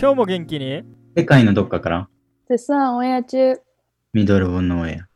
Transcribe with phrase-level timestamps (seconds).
[0.00, 0.82] 今日も元気に？
[1.14, 2.08] 世界のどっかから
[2.48, 3.60] 絶賛オンエア中。
[4.14, 5.06] ミドルボンの親。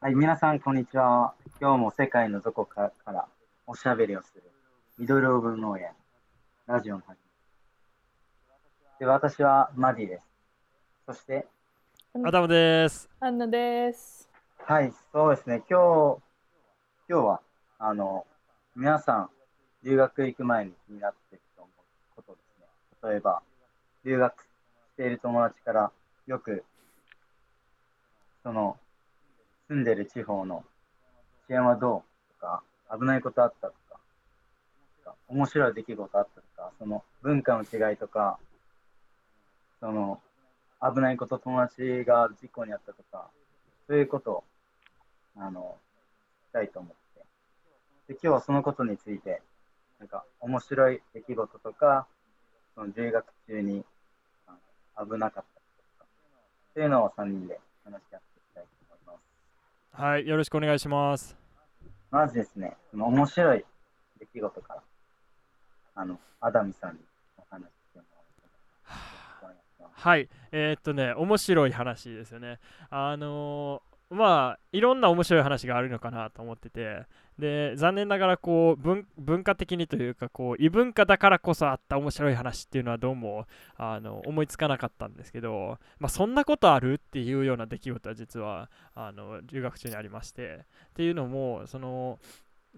[0.00, 1.34] はい、皆さん、こんにちは。
[1.60, 3.28] 今日も世界のどこかから
[3.68, 4.42] おしゃべりをする
[4.98, 5.92] ミドルオブノーエ
[6.66, 7.14] アラジオの始め
[8.98, 10.26] で私はマディです。
[11.06, 11.46] そして、
[12.24, 13.08] アダムです。
[13.20, 14.28] アンナです。
[14.64, 16.22] はい、そうですね、今日、
[17.08, 17.40] 今日は、
[17.82, 18.26] あの、
[18.76, 19.30] 皆さん、
[19.82, 23.10] 留学行く前に気になっていると思うことですね。
[23.10, 23.42] 例えば、
[24.04, 24.46] 留学し
[24.98, 25.90] ている友達から
[26.26, 26.62] よく、
[28.42, 28.76] その、
[29.68, 30.62] 住んでる地方の
[31.48, 38.38] 治安はどうとか、危ないことあったとか、面白い出来事あったとか、その文化の違いとか、
[39.80, 40.20] その、
[40.82, 43.30] 危ないこと、友達が事故にあったとか、
[43.88, 44.44] そういうことを、
[45.38, 45.78] あの、
[46.44, 46.99] 聞きたいと思って。
[48.10, 49.40] で、今日はそのことについて、
[50.00, 52.08] なんか、面白い出来事とか、
[52.74, 53.84] その留学中に
[54.98, 55.44] 危なかったこ
[55.78, 56.06] ととか、
[56.74, 59.12] そういうのを3人で話し合っていきたいと思いま
[59.96, 60.02] す。
[60.02, 61.36] はい、よろしくお願いします。
[62.10, 63.64] まずですね、その面白い
[64.18, 64.82] 出来事から、
[65.94, 66.98] あの、アダミさんに
[67.38, 68.04] お話ししても
[69.42, 72.58] らいます はい、えーっとね、面白い話ですよね。
[72.90, 77.06] あのーまあ、いろんな面白い話があるのかなと思ってて、
[77.38, 92.18] で、残念ながらこう文、化的にというか、こう、異文化だからこそあった面白い話っていうのはどうも、あの、思いつかなかったんですけど、まあ、そんなことあるっていうような出来事は実は、あの、留学中にありまして、っていうのも、その、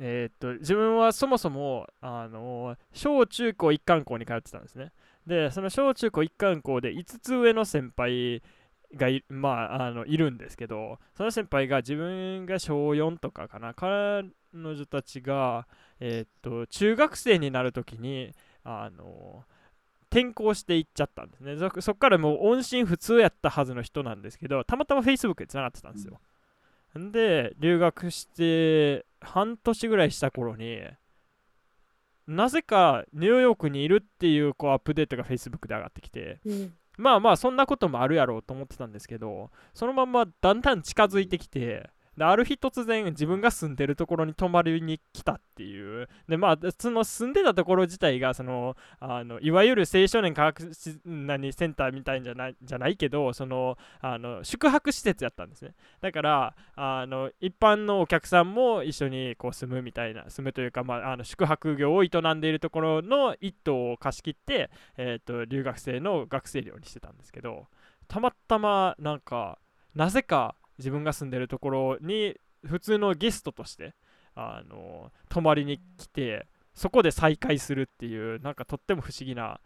[0.00, 4.92] えーっと、自分はそもそも、あの、小中高一貫校に通ってたんですね。
[5.26, 8.42] で、その小中高一貫校で5つ上の先輩
[8.94, 15.66] がい,、まあ、あのいるんですけど、その先輩が自分が小4とかかな、彼女たちが、
[16.00, 18.32] えーっと中学生になるときに、
[18.64, 19.44] あの
[20.12, 21.56] 転校していっちゃったんですね。
[21.56, 26.20] そそっからもう音信不通やったはずの人なんですけど、たまたま Facebook でつながってたんですよ。
[26.94, 30.82] で、留学して半年ぐらいした頃に、
[32.26, 36.74] なぜかニューヨークにいるっていうこうアップデートが Facebook で上がってきて、うん。
[36.98, 46.08] まあまあそんなこともあるやろうと思ってたんですけどそのままだんだん近づいてきてである日突然自分が住んでるところに泊まりに来たっていう。
[46.28, 50.70] でまあその住んでたところ自体がそのあのいわゆる青少年科学
[51.04, 55.74] 何センターみたいじゃないじゃないけどそのあの宿泊施設やったんですね。
[56.00, 67.66] だからあの一般のお客さんも一緒にこう住むみたいな住むというか、まあ、あの宿泊業を営んでいるところの一棟を貸し切ってえー、と留学生の学生寮にしてたんですけど
[68.08, 69.58] たまたまなんか
[69.94, 73.94] なぜか自分が住んでるところに普通のゲストとして
[74.34, 79.60] あの泊まりに来てそこで再会するっていうなんかとっても不思議な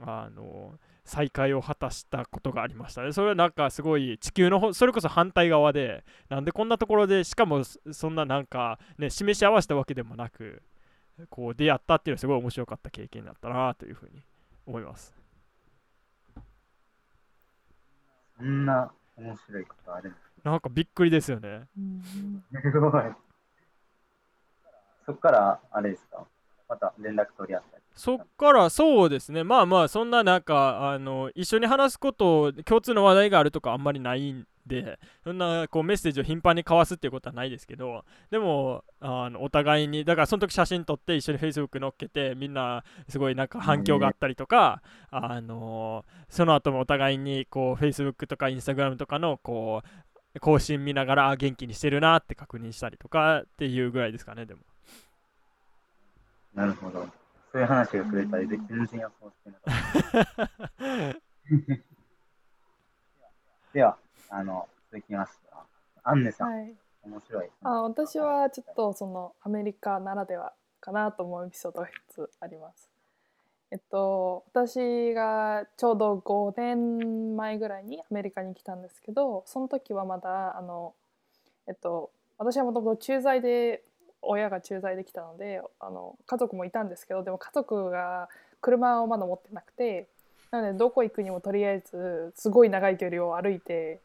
[0.00, 3.12] あの再会を果たしたことがありましたね。
[3.12, 10.62] それはなんかすごい地球のそれこそ反対側でなんでこんなところでしかもそんななんかね示し合わせたわけでもなく
[11.28, 14.22] こう出会ったっていうのはすごい面白かった経験だったなというふうに
[14.66, 15.12] 思います。
[18.38, 21.68] そんな面白いことあるんですなんかびっくりですよね。
[21.76, 22.02] うん
[22.52, 22.92] すごい。
[25.06, 26.24] そっから、あれですか？
[26.68, 27.82] また連絡取り合ったり。
[27.94, 44.80] そっからそうですね、まあまあ、そんななんか、あの一緒に話すこと、共通の話題があるとかあんまりないんで、そんなこうメッセージを頻繁に交わすっていうことはないですけど、でも、あのお互いに、だからその時写真撮って一緒に Facebook 載っけて、みんなすごいなんか反響があったりとか、
[45.10, 49.88] あのその後もお互いにこう Facebook とか Instagram とかのこう
[50.40, 54.60] 更新見ながらあ元気にしてるなって確認したりとかっていうぐらいですかね、でも。
[56.54, 57.06] なるほど。
[57.52, 59.70] そういう話がくれたりで、全然予想してなか
[60.50, 60.62] っ
[61.12, 61.20] た。
[63.72, 63.96] では、
[64.30, 65.64] あの、続きましては、
[66.02, 66.74] アンネさん、はい。
[67.04, 67.50] 面白い。
[67.62, 72.91] あ、私はちょっとそのアメリカならではかなと思うエピソードが一つあります。
[73.72, 80.92] えっと、私がちょうど5年前ぐらいにアメリカに来たんですけどその時はまだあの、
[81.66, 83.82] えっと、私はもともと駐在で
[84.20, 88.28] 親が駐在できたのであの家族もいたんですけどでも家族が
[88.60, 90.06] 車をまだ持ってなくて
[90.50, 94.00] なのでどこ行くにもとりあえずすごい長い距離を歩いて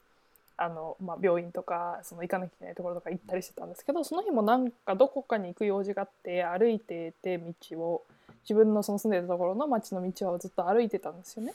[0.58, 8.04] あの、まあ、病院とかその行かなきゃいけないところとか行ったりしてたんですけどその日もなんかどこかに行く用事があって歩いてて道を
[8.44, 11.54] 自分のその住んでるところの町の道をずっと歩いてたんですよね。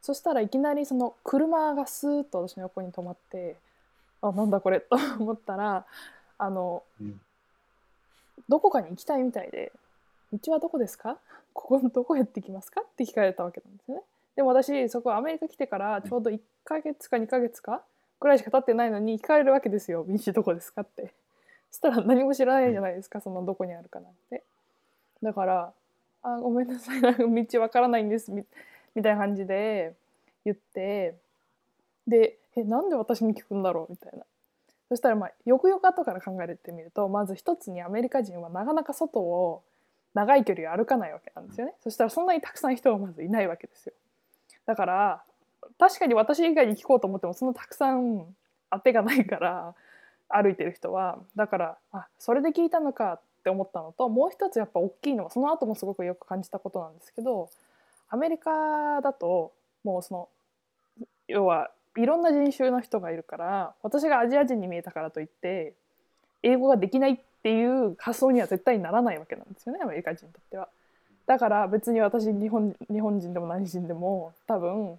[0.00, 3.56] そしたらいきなりその車がスーッと私の横に止まって
[4.20, 5.84] あなんだこれと思ったら
[6.38, 7.20] あのうん
[8.48, 9.70] どこかに行きたいみたいで
[10.32, 11.18] 「道はどこですか？
[11.54, 14.02] ここのどこへってきますか?」って聞かれたわけなんですよね。
[14.34, 17.82] でも私そこアメリカ来てからちょうど1ヶ月か2ヶ月か
[18.22, 21.12] ぐらいしか経ってないのに聞かれるわけですよ「道どこですか?」って。
[21.70, 24.42] そしたら何も知らないじゃないですかそのどこにあるかなんて。
[25.22, 25.72] だから
[26.22, 28.44] 「あごめんなさいなんか道わからないんです」み
[28.94, 29.94] みたいな感じで
[30.44, 31.16] 言って
[32.06, 34.24] で「えなんで私に聞くんだろう?」みたいな。
[34.88, 39.62] そしたらまあよくよく後から考えてみるとまず一つにアメリカ人はなかなか外を
[40.12, 41.74] 長い距離を歩かないわけなんですよね。
[41.80, 43.94] そしたらそんなにたくさん人がまずいないわけですよ。
[44.66, 45.24] だから
[45.78, 48.24] 確かに私以外に聞こうと思ってもそんなたくさん
[48.70, 49.74] 当てがないから
[50.28, 57.50] 歩いてる人はだからあそれで聞いたのかって思ったのともう一つやっぱ大きいのはその後もすごくよく感じたことなんですけど
[58.08, 59.52] アメリカだと
[59.84, 60.28] もうその
[61.28, 65.74] 要はいろんな人種の人がいるから私がアジア人に見えたからといって
[66.42, 70.68] 英語ができないっていう発想には絶対にならないわけなんですよねアメリカ人にとっては。
[71.26, 74.98] だから別に私日本日本人でも何人でも多分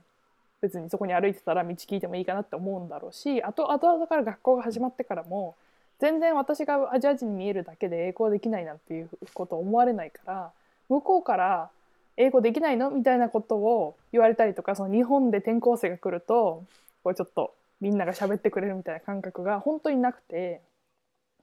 [0.64, 5.56] 別にそこに歩いてたら道聞いてもいいかなって思うんだろうしあと後々から学校が始まってからも
[6.00, 10.52] 全然私がアジア人に見えるだけで英語できないなんていうことを思われないから
[10.88, 11.70] 向こうから
[12.16, 12.92] 英語できないの？
[12.92, 16.64] みたいなことを言われたりとかその日本で転校生が来ると
[17.04, 20.62] こうちょっとみんなが喋ってくれるみたいな感覚が本当になくて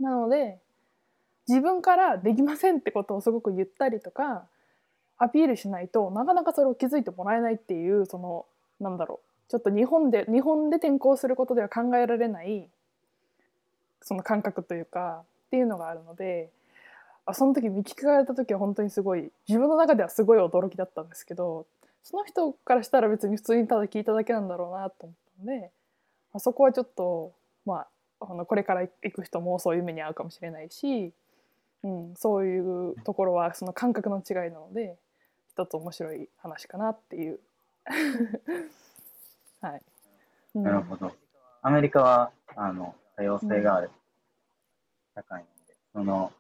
[0.01, 0.57] なので
[1.47, 4.45] 自分からできませんってことをすごく言ったりとか
[5.19, 8.47] アピールしないとなかなかそれを気づいてもらえないっていうその
[8.81, 12.69] なんだろうちょっと日本で日本で転校することでは考えられない
[14.03, 16.51] その感覚というかっていうのがあるので
[17.27, 21.67] あその時見聞かれた時は本当にすごい自分の中ではすごい驚きだったんですけど
[22.03, 25.71] その人からしたら別に普通にただ聞いただけなんだろうなと思ったので
[26.33, 27.33] あそこはちょっと
[27.67, 27.87] ま
[28.21, 31.13] ああのこれから行く人もそういう目に遭うかもしれないし、
[31.83, 32.61] うん、そうい
[32.91, 34.97] うところはその感覚の違いなので
[35.53, 37.41] 一つ面白い話かなっていう。
[39.61, 39.83] はい、
[40.55, 40.63] うん。
[40.63, 41.13] なるほど。
[41.63, 43.91] アメリカはあの多様性がある
[45.15, 46.33] 社会なので、その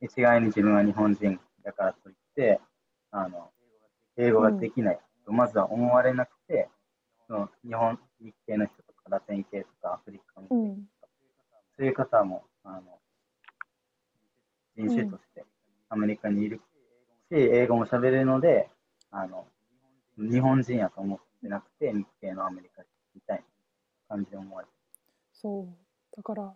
[0.00, 2.60] 一概に自分は日本人だからといって、
[3.10, 3.50] あの
[4.16, 6.68] 英語ができないとまずは思われなくて、
[7.26, 10.88] その日本日系の人とかラテン系とかアフリカの人とか、うん。
[11.76, 12.82] そういう方もあの
[14.76, 15.44] 人種として
[15.88, 16.62] アメリカにいるし、
[17.30, 18.68] 英語も喋れるので、
[19.10, 19.46] あの
[20.18, 23.44] 日本人やと思ってなくて、日系のアメリカ人みたいな
[24.16, 24.72] 感じで思われて。
[25.32, 26.16] そう。
[26.16, 26.54] だから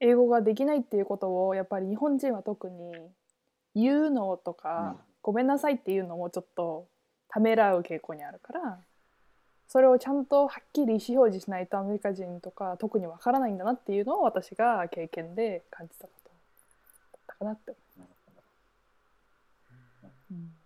[0.00, 2.92] 英語ができないっていうことをやっぱり日本人は特に
[3.74, 5.14] 言うのとか、うん。
[5.24, 6.86] ごめんなさいっていうのもちょっと
[7.28, 8.78] ためらう傾向にあるから
[9.68, 16.36] それをちゃんとはっきり意思表示しないとアメリカ人とか特にわからないんだなっていうのを私が経験で感じたことだ
[17.16, 20.14] ったかなって思います。
[20.30, 20.63] うん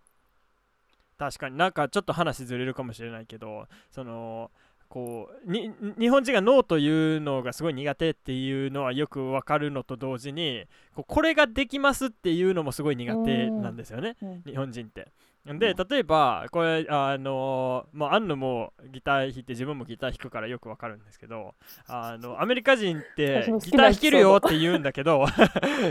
[1.19, 1.57] 確かに。
[1.57, 4.49] なんかちょっと話ずれるかもしれないけどその
[4.87, 14.15] こうに日本人がノーというのがすごい苦手っていうのはよくわかるのと同時にこうこれができますっていうのもすごい苦手なんですよね。
[14.23, 15.09] うん日本人って。
[15.57, 21.55] で例えばこれあのまあアンヌもギター弾いて自分もギター弾くからよくわかるんですけど
[21.87, 25.25] あのアメリカ人って ギター弾けるよって言うんだけど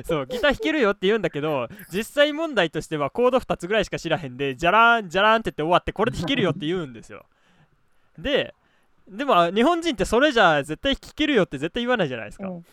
[0.05, 7.25] そうギター弾けるよって言うんだけど実際問題としてはコード2つぐらいしか知らへんでじゃらんじゃらんって言って終わってこれで弾けるよって言うんですよ。
[8.17, 8.55] で
[9.09, 12.65] でもあ日本人ってそれじゃ絶対弾けるよって絶対言わないじゃないですか、うん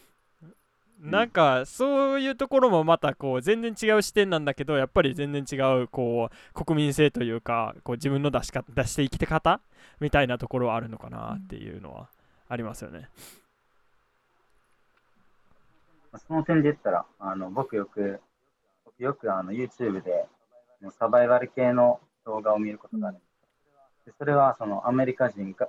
[1.00, 9.60] なんかそういうところもまたこう全然違う視点なんだけどやっぱり全然違うこう国民性というかこう自分の出しか出して生きて方
[10.00, 12.10] みたいなところはあるのかなっていうのは
[12.48, 13.10] ありますよね。
[16.12, 18.22] まあその点で言ったら、あの僕よく、
[18.86, 20.26] 僕よくあの YouTube で
[20.92, 23.26] サバイバル系の動画を見ることがあるんで
[24.04, 24.06] す。
[24.08, 25.68] でそれはそのアメリカ人が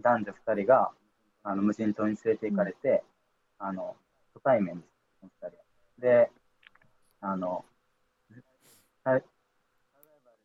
[0.00, 0.90] 男女2人が
[1.42, 3.02] あの無人島に連れて行かれて、
[3.58, 3.96] あの
[4.34, 5.62] 初対面です、その2人は。
[5.98, 6.30] で、
[7.20, 7.64] あの、
[9.04, 9.20] サ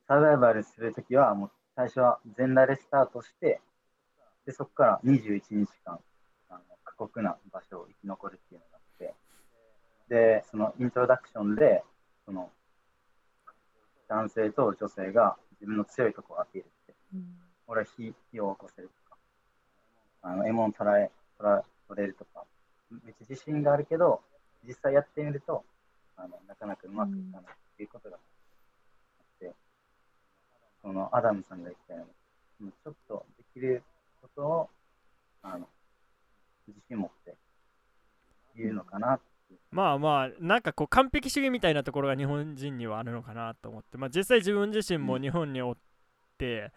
[0.08, 3.62] サバイバルするときは、もう最初は全裸でスタートして、
[4.46, 6.00] で、そこから21日間、
[6.50, 9.13] あの過酷な場所を生き残るっていうのがあって、
[10.10, 11.84] で、そのイントロダクションで、
[12.25, 12.51] その
[14.08, 19.18] 男性と女性が自分の強いところをアピールして、うん俺は火火を起こせるとか、
[20.22, 22.44] あの獲物捕らえ捕ら取れるとか、
[23.04, 24.22] めっちゃ自信があるけど、
[24.68, 25.64] 実際やってみると、
[26.18, 29.54] あのなかなかうまくいかないっていうことがあって、
[30.82, 32.06] そのアダムさんが言ったよ
[32.62, 33.84] うに、ちょっとできる
[34.22, 34.70] ことを
[35.42, 35.68] あの
[36.68, 37.36] 自信持って
[38.56, 39.20] 言うのかなっ
[39.72, 45.78] まあまあなんかこう完璧主義みたいなところが日本人にはあるのかなと思って、まあ、実際自分自身も日本におっ
[46.38, 46.72] て、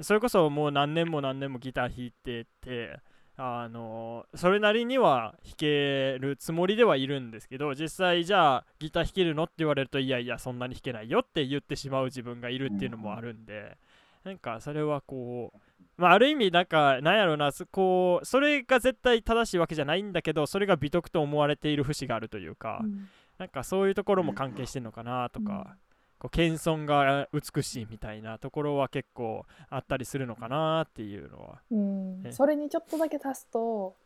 [0.00, 2.98] それこそもう何年も何年もギター弾いてて
[3.36, 13.78] あのそれなりには弾けるつもりではいるんですけど実際じゃあギター弾けるのって言われるといやいやそんなに弾けないよって言ってしまう自分がいるっていうのもあるんで、
[14.24, 15.58] なんかそれはこう
[15.96, 23.08] まあ、ある意味なんかなんやろうなそこうそれが絶対正しいわけじゃないんだけどそれが美徳と思われている節があるというか、うん。
[23.38, 25.76] なんかそういうところも関係してるのかなとか、
[26.22, 31.60] こう謙遜が美しいみたいなところは結構あったりするのかなっていうのは。
[31.72, 32.22] うん。
[32.22, 33.96] ねそれにちょっとだけ足すと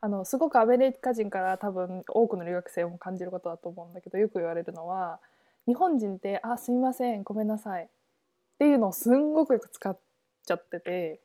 [0.00, 5.20] あのすごくアメリカ人から多分多くの留学生も感じることだと思うんだけどよく言われるのは
[5.66, 7.88] 日本人って「あすみませんごめんなさい」っ
[8.58, 9.98] ていうのをすんごくよく使っ
[10.46, 11.20] ちゃってて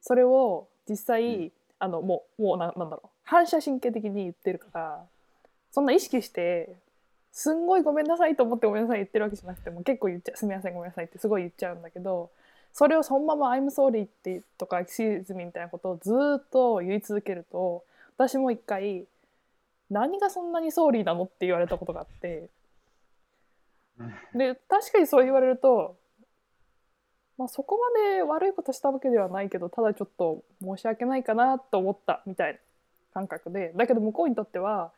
[0.00, 1.52] それを実際、うん。
[1.80, 5.06] あのもうもうななんだろう反射神経的に言ってるから
[5.70, 6.76] そんな意識して
[7.32, 12.30] すんごいごめんなさいと思ってごめんなさい言ってるわけじゃなくても結構言っちゃすみませんごめんなさいってすごい言っちゃうんだけど
[12.72, 17.84] それをそのまま「I'm sorry」ってとか「excuse me」みたいなことをずっと言い続けると
[18.16, 19.06] 私も一回
[19.90, 22.48] 「何がそんなにソーリーなの?」って言われたことがあって
[24.34, 25.96] で確かにそう言われると、
[27.36, 32.58] まあ、そこまで悪いことしたわけではないけどただちょっと申し訳ないかなと思ったみたいな
[33.14, 34.92] 感覚でだけど向こうにとっては「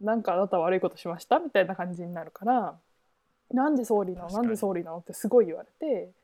[0.00, 2.78] なんかあなた悪いことしました?」みたいな感じになるから
[3.50, 6.04] 「なんで sorry なのなんで sorry なの?」ってすごい言われて。
[6.04, 6.14] うん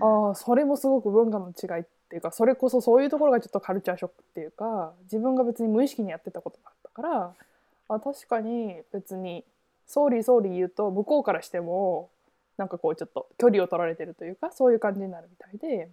[0.00, 7.34] ああそれもすごく文化の違いっていうかそれこそそういうところがちょっとカルチャーショックっていうか自分が別に無意識にやってたことがあったから
[7.88, 9.44] あ確かに別に
[9.88, 12.10] 「ソーリーソーリー」言うと向こうからしても
[12.56, 15.90] なんかこうちょっと距離を取られてるというかそういう感じになるみたいで、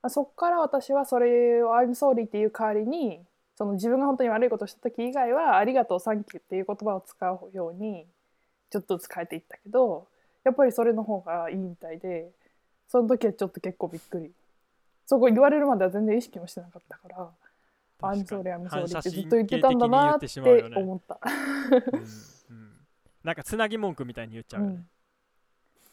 [0.00, 3.22] あそっから私はそれを「I'm sorry」っていう代わりに
[3.56, 8.06] その自分が本当に悪いことをした時以外は「ありがとうサンキュー」っていう言葉を使うように
[8.70, 10.06] ちょっとずつ変えていったけど
[10.44, 12.30] やっぱりそれの方がいいみたいで
[12.88, 14.32] その時はちょっと結構びっくり。
[15.06, 17.30] そこ言われるまでは全然意識もしてなかったから
[18.00, 18.64] 「I'm 確 sorry かに。
[18.64, 20.26] I'm 反 sorry」射ってずっと言ってたんだなって
[20.76, 21.20] 思った。
[21.92, 22.72] うんうん。
[23.22, 24.88] なんかつなぎ文句みたいに言っちゃうよね、うん。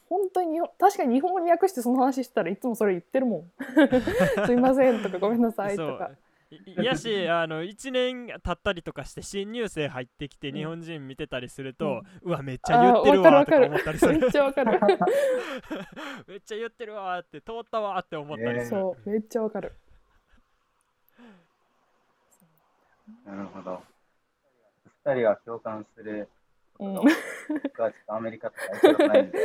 [0.09, 3.51] 本当に確かに日本語に訳してその話してたらいつもそれ言ってるもん。
[4.47, 6.11] すいませんとかごめんなさいとか
[6.51, 10.55] いいやしあの1年経ったりとかして新入生入ってきてうん。
[10.55, 14.19] 日本人見てたりすると、うわめっちゃ言ってるわとか思ったりする。
[14.19, 14.79] めっちゃわかる。
[16.27, 19.73] めっちゃ言ってるわ って通ったわって思ったりする、そうめっちゃわかる。
[23.25, 23.81] なるほど。
[25.05, 26.27] 二人は共感する
[26.79, 26.93] うん。
[26.95, 29.39] 僕はちょっとアメリカとかないんで、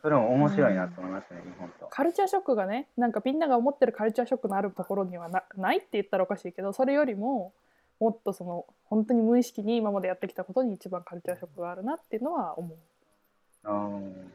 [0.00, 1.86] それも面白いなと思いましたね、日本と。
[1.86, 7.52] カルチャーショックがねなんかみんなが思ってるカルチャーショックのあるところにはなないって言ったらおかしいけどそれよりも
[8.00, 13.70] もっとその本当に無意識に今までやってきたことに一番カルチャーショックがあるなっていうのは思う。
[13.70, 14.32] うん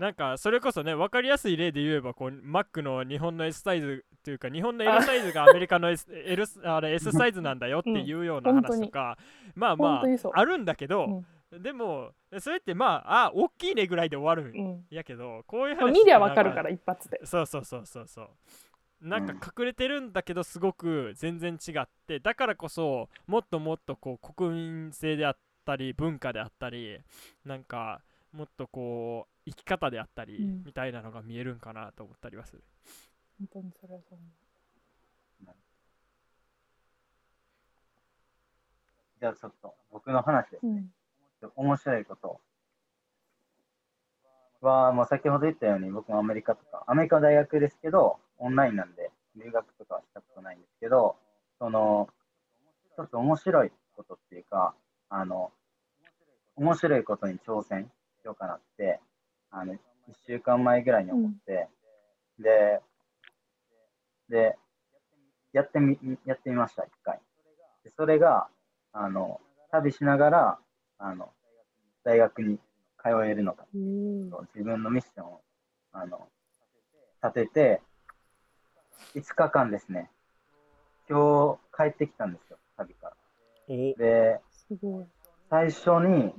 [0.00, 9.16] なんかそれこそね分かりやすい例で言えばこう Mac の日本の S サイズというか日本の L サイズがアメリカの S, L あれ S サイズなんだよっていうような話とか、
[9.54, 10.32] まあま本当にそう。
[10.34, 12.10] ああるんだけど、うんでも
[12.40, 14.86] それってまああ大きいねぐらいで終わるんうん。
[14.90, 17.20] やけどこういうまあ話見りゃわかるから一発で。
[17.24, 18.28] そうそうそうそうそう。
[19.00, 25.36] なんか隠れてるんだけどすごく全然違ってだからこそもっともっとこう国民性であっ
[25.66, 26.98] たり文化であったり
[27.44, 28.00] なんか
[28.32, 30.64] もっとこう生き方であったりうん。
[30.64, 32.64] みたいなのが見えるんかなと思ったりはする、
[33.38, 34.18] 本当にそれはそう。
[34.18, 35.54] 思
[39.20, 40.68] じゃあちょっと僕の話ですう。
[40.68, 40.90] うん
[41.56, 42.40] 面白いこと
[44.60, 51.16] は、もう先ほど言ったように、僕もアメリカとか、アメリカの大学ですけど、オンラインなんで、留学とかはしたことないんですけど、
[51.58, 52.08] その、
[52.92, 54.74] 一つ面白いことっていうか、
[55.08, 55.52] あの、
[56.56, 57.90] 面白いことに挑戦
[58.22, 59.00] しようかなって、
[59.50, 59.78] あの、1
[60.26, 61.68] 週間前ぐらいに思って、
[62.38, 62.80] で、
[64.28, 64.56] で、
[65.52, 67.20] やってみ、やってみました、一回。
[67.84, 68.48] でそれが、
[68.92, 69.40] あの、
[69.70, 70.58] 旅しながら、
[70.98, 71.32] あの、
[72.04, 72.58] 大学に
[73.02, 75.40] 通えるのか、うん自分のミッションを、
[75.92, 76.28] あの、
[77.22, 77.82] 立てて、
[79.14, 80.10] 5日間ですね、
[81.08, 83.16] 今日帰ってきたんですよ、旅から。
[83.68, 84.40] おで。
[85.48, 86.34] 最初に、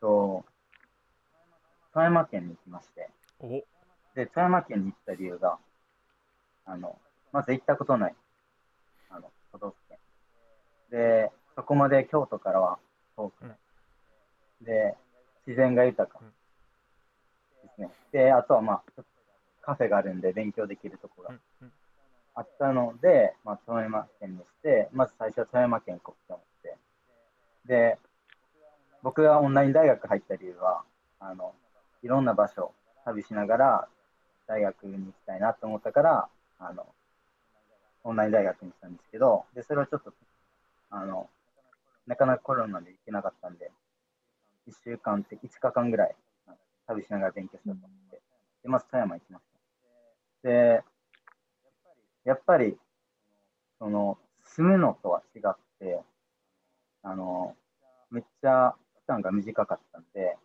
[0.00, 0.44] と
[1.92, 3.08] 富山県に行きまして、
[3.40, 5.58] おで、富山県に行った理由が、
[6.66, 6.98] あの、
[7.32, 8.14] まず行ったことない、
[9.10, 9.98] あの、都道府県。
[10.90, 12.78] で、そこまで京都からは
[13.16, 13.56] 遠くない。
[14.62, 14.96] で、
[15.46, 16.28] 自然が豊かうん
[17.68, 17.90] ですね。
[18.12, 19.02] で、あとはまあ、
[19.62, 21.34] カフェがあるんで勉強できるところが
[22.34, 26.76] あったので、まあ、富山県にして、まず最初は富山県行こうと思って。
[27.66, 27.98] で、
[29.02, 30.82] 僕がオンライン大学入った理由は、
[31.20, 31.54] あの、
[32.02, 32.72] いろんな場所、
[33.04, 33.88] 旅しながら
[34.46, 36.86] 大学に行きたいなと思ったから、あの、
[38.04, 40.12] オンライン大学にしたんですけど、で、それをちょっと、
[40.90, 41.28] あの、
[42.06, 43.70] なかなかコロナで行けなかったんで、
[44.68, 46.16] 1週間って5日間ぐらい
[46.86, 48.20] 旅しながら勉強しようと思って、
[48.62, 49.44] で、まず富山行きまし
[50.42, 50.48] た。
[50.48, 50.84] で、
[52.24, 52.76] やっぱり、
[53.78, 56.00] その、住むのとは違って、
[57.02, 57.56] あの、
[58.10, 60.36] めっちゃ期間が短かったんで、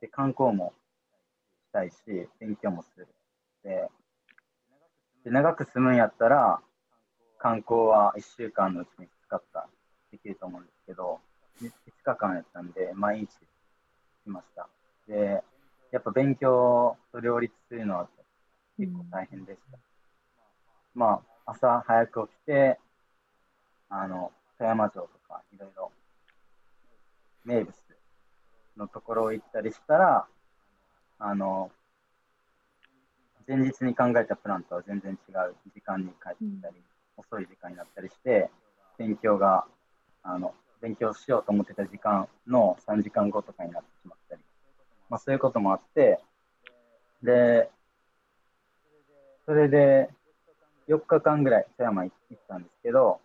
[0.00, 0.72] で、観光も
[1.68, 3.08] したいし、勉強もする。
[3.62, 3.88] で、
[5.24, 6.60] で長く住むんやったら、
[7.38, 9.68] 観光は1週間のうちに使った、
[10.10, 11.20] できると思うんですけど、
[11.60, 11.70] 5
[12.02, 13.28] 日間やったんで、毎日
[14.24, 14.68] 来ました。
[15.06, 15.44] で、
[15.92, 18.08] やっぱ勉強と両立するのは
[18.78, 19.78] 結構大変でした。
[20.94, 22.78] まあ、朝早く起きて、
[23.90, 25.92] あの、富山城とかいろいろ
[27.44, 27.74] 名物
[28.76, 30.26] のところを行ったりしたら、
[31.18, 31.70] あの、
[33.46, 36.76] 前日に考えたプランとは全然違う時間に帰ってきたり、
[37.16, 38.50] 遅い時間になったりして、
[38.98, 39.64] 勉強が、
[40.22, 44.42] あの、勉強しようと思ってた時間の3時間後とかになってしまったり、
[45.10, 46.20] まあそういうこともあって、
[47.22, 47.70] で、
[49.46, 50.10] それで
[50.88, 53.20] 4日間ぐらい富山行ったんですけど、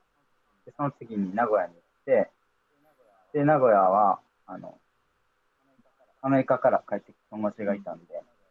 [0.65, 2.29] でその次に名古屋に行って、
[3.33, 4.77] で、名古屋は、あの、
[6.21, 8.05] アメリカから帰ってきた友達がいたんで、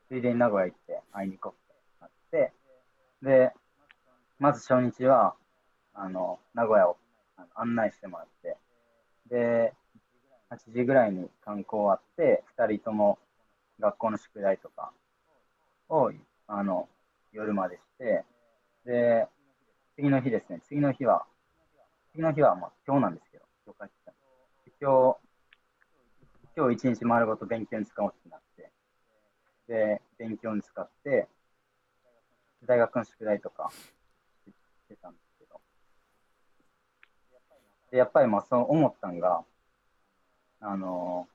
[0.08, 2.52] ついでに名古屋行って会いに行こうってなって、
[3.22, 3.52] で、
[4.38, 5.34] まず初日は、
[5.94, 6.96] あの、名古屋を
[7.36, 8.56] あの案内してもらって、
[9.32, 9.72] で、
[10.50, 13.18] 8時ぐらいに観光終わって、2人とも
[13.80, 14.92] 学校の宿題とか
[15.88, 16.12] を、
[16.46, 16.86] あの、
[17.32, 18.24] 夜までして、
[18.84, 19.26] で、
[19.96, 21.24] 次の日ですね、次の日は、
[22.12, 25.18] 次の日は、まあ、今日なんですけど、今日帰ってきた今日、
[26.54, 28.70] 今日一日丸ごと勉強に使おうってなって、
[29.66, 31.26] で、勉強に使って、
[32.66, 34.52] 大学の宿題とかし
[34.88, 35.31] てたんです、
[37.92, 39.44] で、やっぱりまあそう思ったんが、
[40.60, 41.28] あの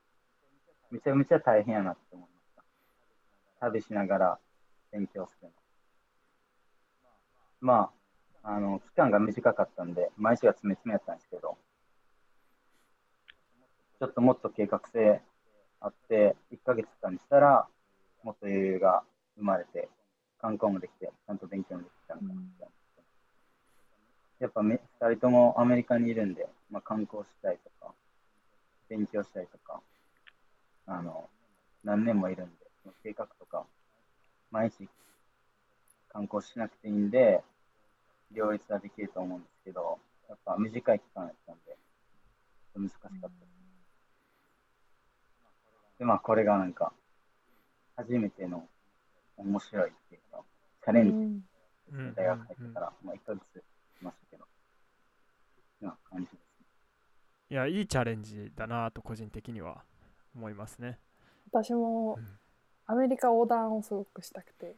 [0.89, 2.63] めちゃめちゃ大変やなって思いました。
[3.59, 4.39] 旅しながら
[4.91, 5.53] 勉強するの。
[7.59, 7.91] ま
[8.43, 11.57] あ、あの、期間が短かったんで、毎日が詰め詰めやったんですけど、
[13.99, 15.21] ちょっともっと計画性
[15.81, 17.67] あって、1ヶ月間にしたら、
[18.23, 19.03] もっと余裕が
[19.37, 19.89] 生まれて、
[20.39, 22.76] 観光もできて、ちゃんと勉強もできたのかなって思って。
[24.39, 27.93] やっぱめ2人ともアメリカにいるんで、まあ、観光したいとか、
[28.89, 29.81] 勉強したいとか、
[30.85, 31.27] あの、
[31.83, 33.65] 何年もいるんで、その計画とか、
[34.51, 34.87] 毎日
[36.09, 37.43] 観光しなくていいんで、
[38.31, 41.77] 両立はできると思うんですけど、やっぱ短い期間やったんで、
[42.75, 43.27] 難しかった。
[43.27, 43.47] です。
[45.99, 46.93] で、まあ、これがなんか、
[47.95, 48.67] 初めての
[49.37, 50.43] 面白いっていうか、
[50.83, 51.41] チャレン
[51.89, 53.63] ジ、大学入ってから、まあ、1ヶ月し
[54.03, 54.45] ましたけど、
[55.81, 56.39] な感じですね。
[57.49, 59.83] いや、いいチャレンジだなと個人的には
[60.35, 60.99] 思いますね。
[61.51, 62.27] 私もうん
[62.89, 64.75] アメリカ横断をすごくしたくて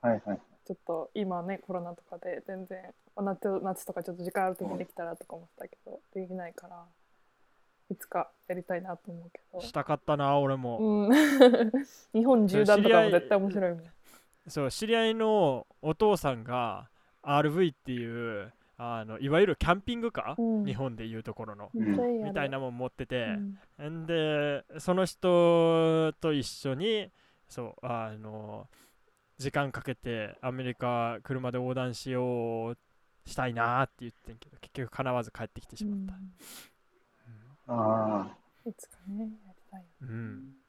[0.00, 0.40] はいはい。
[0.64, 2.78] ちょっと今ねコロナとかで全然
[3.16, 6.84] 夏夏とかちょっと時間ある時にできたらとか思ってたけどできないから
[7.90, 10.78] いつかやりたいなと思うけどしたかったな、俺も。
[10.78, 11.10] うん
[12.14, 13.82] 日本縦断とかも絶対面白いもん
[14.48, 16.88] そう、知り合いのお父さんが
[17.22, 20.66] RV っていう、あのいわゆるキャンピングカー、うん。
[20.66, 23.36] 日本でいうところの、めっちゃいいやみたいなもん持ってて、
[23.78, 24.02] うん。
[24.02, 27.10] んでその人と一緒に
[27.48, 28.66] そうあの
[29.38, 32.78] 時間かけてアメリカ車で横断しよう
[33.26, 38.70] したいなって言ってんけど結局かなわず帰ってきてしまった、あうん。
[38.70, 40.61] いつかねやりたいうん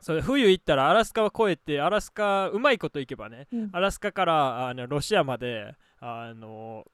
[0.00, 3.70] それ冬行ったらアラスカは越えてアラスカうまいこと行けばねうん。
[3.72, 6.86] アラスカからあのロシアまであの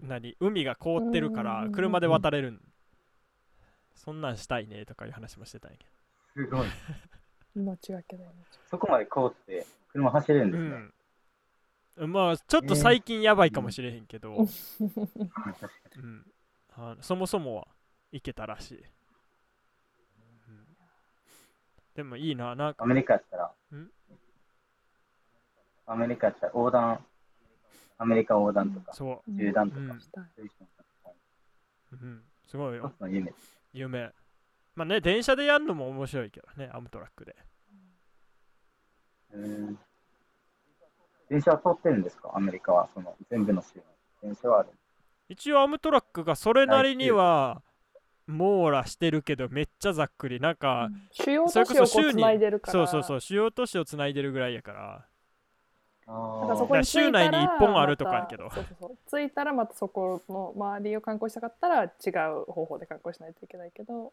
[0.00, 1.56] 何海が凍ってるからうん。
[1.56, 2.60] うんうんうん車で渡れるん。
[3.94, 5.86] そんなんしたいねとかいう話もしてたんやけ
[6.34, 6.66] すごい。
[7.54, 8.30] 命がけだよ
[8.66, 10.88] そこまで凍って車走れるんど、ですね。
[11.98, 14.46] うん、まあちょっと最近やばいかもしれへんけど、うん。
[14.46, 16.26] 確かにうん
[17.00, 17.68] そもそもは
[18.10, 18.84] 行けたらしい、うん
[21.94, 22.84] でもいいななんか。
[22.84, 23.52] アメリカやったら。
[23.76, 23.90] ん、
[25.86, 27.04] アメリカやったら横断、
[27.98, 29.88] アメリカ横断とか、そ縦断とか、うん。
[29.88, 29.98] うんう、
[31.92, 32.78] うん、すごい。
[32.78, 33.34] 一よ夢。
[33.72, 34.12] 夢。
[34.74, 37.36] まあね電車でやるのも面白いけどねアムトラックで。
[39.34, 39.78] うん。
[41.28, 42.30] 電車は通ってるんですか？
[42.34, 43.84] アメリカは、その全部の州の。
[44.22, 44.70] 電車はある。
[45.28, 47.62] 一応アムトラックがそれなりには
[48.32, 50.40] 網羅してるけどめっちゃざっくり。
[50.40, 52.72] なんか、主要都市をつないでるから。
[52.72, 55.06] そうそうそう主要都市をつないでるぐらいやから。
[56.06, 58.44] だからそこに着いたら州内に一本あるとかあるけど。
[58.44, 61.88] またそうそうそう着いたらまたそこの周りを観光したかったら違
[62.32, 64.12] う方法で観光しないといけないけど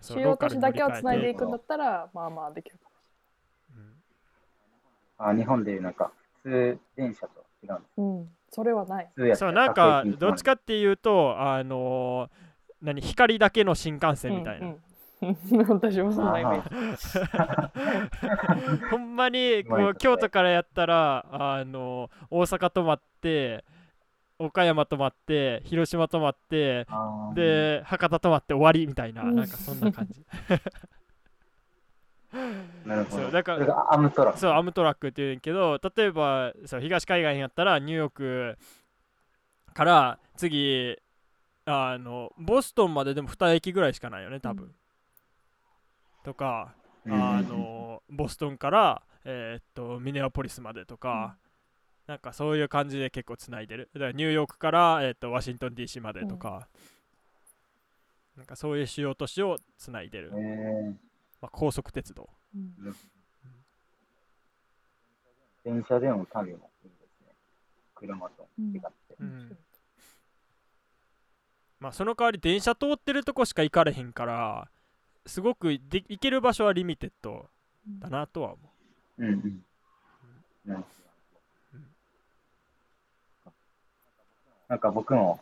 [0.00, 2.90] 主要都市だけをつないでいくんだったらまあまあできるか
[3.76, 3.92] うん。
[5.18, 6.10] あ日本でいうなんか、
[6.42, 8.00] 普通電車と違うんです。
[8.00, 8.28] もうん。
[8.50, 9.10] それはない。
[9.34, 12.43] そうなんかどっちかっていうとあのー
[12.84, 14.78] 何光だけの新幹線みたいな、うんうん。
[15.68, 16.96] 私もそんなイメー
[18.78, 18.84] ジ。
[18.90, 23.64] ほんまにこう京都からやったらあの大阪泊まって
[24.38, 26.86] 岡山泊まって広島泊まって
[27.34, 29.36] で博多泊まって終わりみたいなうん。
[29.36, 30.22] なんかそんな感じ。
[32.84, 33.22] なるほど。
[33.22, 34.40] そうだからアムトラック。
[34.40, 38.58] そうアムトラックっていうんやけど例えばそう東海岸やったらニューヨーク
[39.72, 40.98] から次
[41.66, 44.74] あのボストンまででも2駅ぐらいしかないよね多分、うん。
[46.24, 46.74] とか
[47.06, 47.12] うん。
[47.12, 51.36] あのボストンから、えーっとミネアポリスまでとか、
[52.06, 53.90] なんかそういう感じで結構つないでる。
[53.94, 56.68] だからニューヨークから、えーっとワシントン DC までとか、
[58.36, 60.94] なんかそういう主要都市をつないでる、えー。
[61.40, 62.28] まあ、高速鉄道。
[62.54, 62.96] うん。
[65.64, 67.34] 電車での旅もいいですね。
[67.94, 69.16] 車と違って。
[69.20, 69.58] うん
[71.84, 74.68] まあその代わり電車通ってるとこしか行かれへんから
[75.26, 77.50] すごくで行ける場所はリミテッド
[78.00, 78.58] だなとは思
[79.18, 79.22] う。
[79.22, 79.64] んうん。
[80.64, 80.86] なるほ
[81.74, 81.86] どうん。
[84.68, 85.40] なんか僕も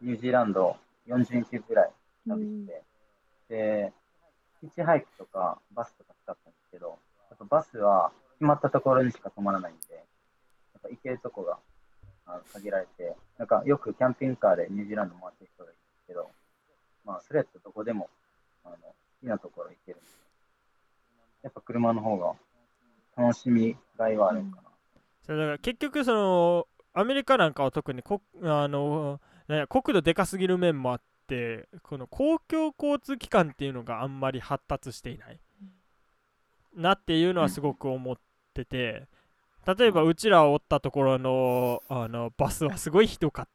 [0.00, 0.78] ニュージーランド
[1.08, 1.90] 40日ぐらい
[2.26, 2.82] 旅して、
[3.50, 3.92] で、
[4.62, 10.04] ヒッチハイクとかバスとか使ったんですけど、やっぱバスは決まったところにしか止まらないんで、やっ
[10.82, 11.58] ぱ行けるとこが
[12.52, 16.30] 限られて、なんかよくキャンピングカーでニュージーランド回ってる人がいるんですけど、
[17.04, 18.08] まあそれやったらどこでも
[18.64, 20.06] あの好きなところ行けるんで、
[21.44, 22.34] やっぱ車の方が
[23.16, 24.68] 楽しみがいはあるんかな。
[25.24, 35.40] それだから結局そのアメリカなんかは特にこあのなんや国土でかすぎる面もあってこの公共交通機関っていうのがあんまり発達していない
[36.74, 38.16] なっていうのはすごく思っ
[38.54, 39.08] てて
[39.66, 43.48] 例えばうちらおったところのあのバスはすごいひどかっ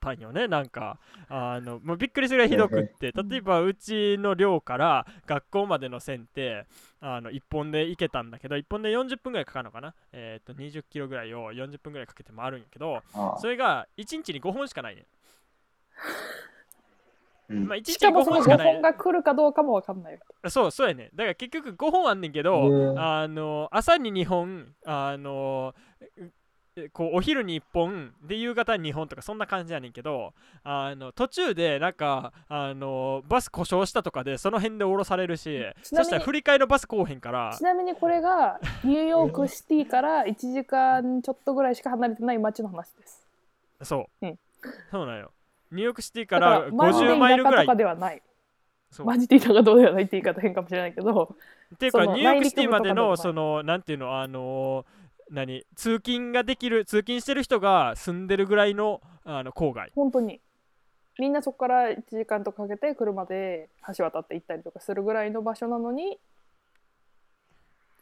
[0.00, 0.46] たんよね。
[0.46, 0.98] なんか
[1.28, 3.12] あのもうびっくりするぐらいひどくって。
[3.12, 6.66] 例えばうちの寮から学校までの線って
[7.00, 9.94] あの1本で行けたんだけど1本で40分ぐらいかかるのかな。
[10.12, 13.02] えっ、と20キロぐらいを40分ぐらいかけて回るんやけど
[13.40, 15.06] それが1日に5本しかないね
[17.48, 17.68] うん。
[17.68, 18.72] まあ1日に5しかもその5本しかない。
[18.74, 20.18] 本が来るかどうかもわかんない。
[20.48, 21.10] そうそうやね。
[21.14, 25.74] だから結局5本あんねんけど、あの朝に2本あの
[26.76, 37.54] えこうお昼に1本で夕方に2本とかそんな感じやねんけどあの途中でなんかあのバス故障したとかでその辺で降ろされるしちなみにそしたら振り替えのバス来おへんから。
[37.56, 43.24] ちなみにこれがニューヨークシティから 1時間ちょっとぐらいしか離れてない街の話です。
[43.82, 44.38] そう、うん。
[44.90, 45.30] そうなんよ
[45.74, 47.66] ニューヨークシティかららマジで50マイルぐらい。
[47.66, 48.22] 田舎とかではない。
[49.04, 51.36] マジで田舎どうではないって言い方変かもしれないけど。
[51.74, 54.86] っていうかニューヨークシティまでのそのなんていうのあの
[55.30, 59.90] 何通勤ができる通勤してる人が住んでるぐらいのあの郊外。
[59.94, 60.40] 本当に。
[61.18, 66.18] みんなそこから1時間とかかけて車で橋渡って行ったりとかするぐらいの場所なのに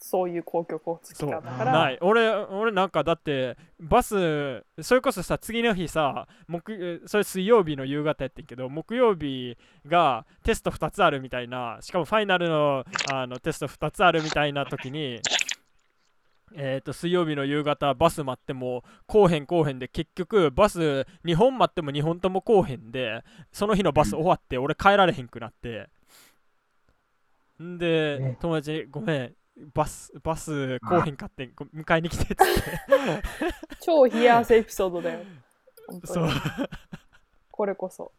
[0.03, 1.73] そういう公共交通機関だから。
[1.73, 1.99] ない。
[2.01, 15.21] 俺俺なんかだってバスそれこそさ次の日さ木えそれ水曜日の夕方やってんけど木曜日がテスト2つあるみたいなしかもファイナルのあのテスト2つあるみたいな時に
[16.55, 25.89] えー、と水曜日の夕方バス待ってもこうへんこうへんで結局バス2本待っても2本ともこうへんでその日のバス終わって俺帰られへんくなって。
[27.63, 29.35] んでえ友達にごめん
[29.75, 32.43] バスバスこうへんかって迎えに来てっつって。
[33.81, 35.21] 超冷や汗エピソードだよ。
[35.87, 36.27] 本当そう。
[36.27, 36.33] に
[37.51, 38.13] これこそ。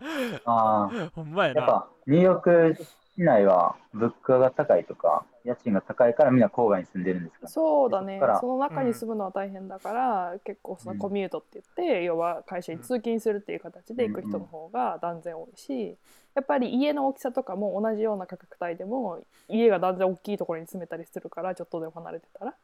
[0.44, 1.60] ああ、ほんまやな。
[1.60, 2.76] やっぱニューヨーク
[3.14, 7.48] 市内は物価が高いとか、家賃が高いからみんな郊外に住んでるんですか？
[7.48, 8.20] そうだね。
[8.40, 15.96] その中に住むのは大変だから、結構そのコミュートって言って、要は会社に通勤するっていう形で行く人の方が断然多いし、
[16.34, 22.54] やっぱり家の大きさとかも同じような価格帯でも家が断然大きいところに住めたりするからちょっとでも離れてたら。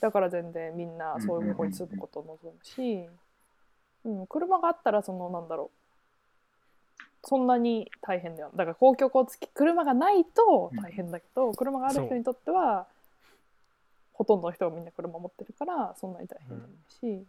[0.00, 3.06] だから全然みんなそういうところに住むことを望むし、
[4.04, 5.76] うん、車があったらそのなんだろう
[7.24, 8.50] そんなに大変だよ。
[8.56, 12.86] だから公共交通機車がないと大変だけど、車がある人にとっては
[14.12, 16.68] ほとんどの人がみんな車持ってるからそんなに大変じゃない
[17.20, 17.24] し、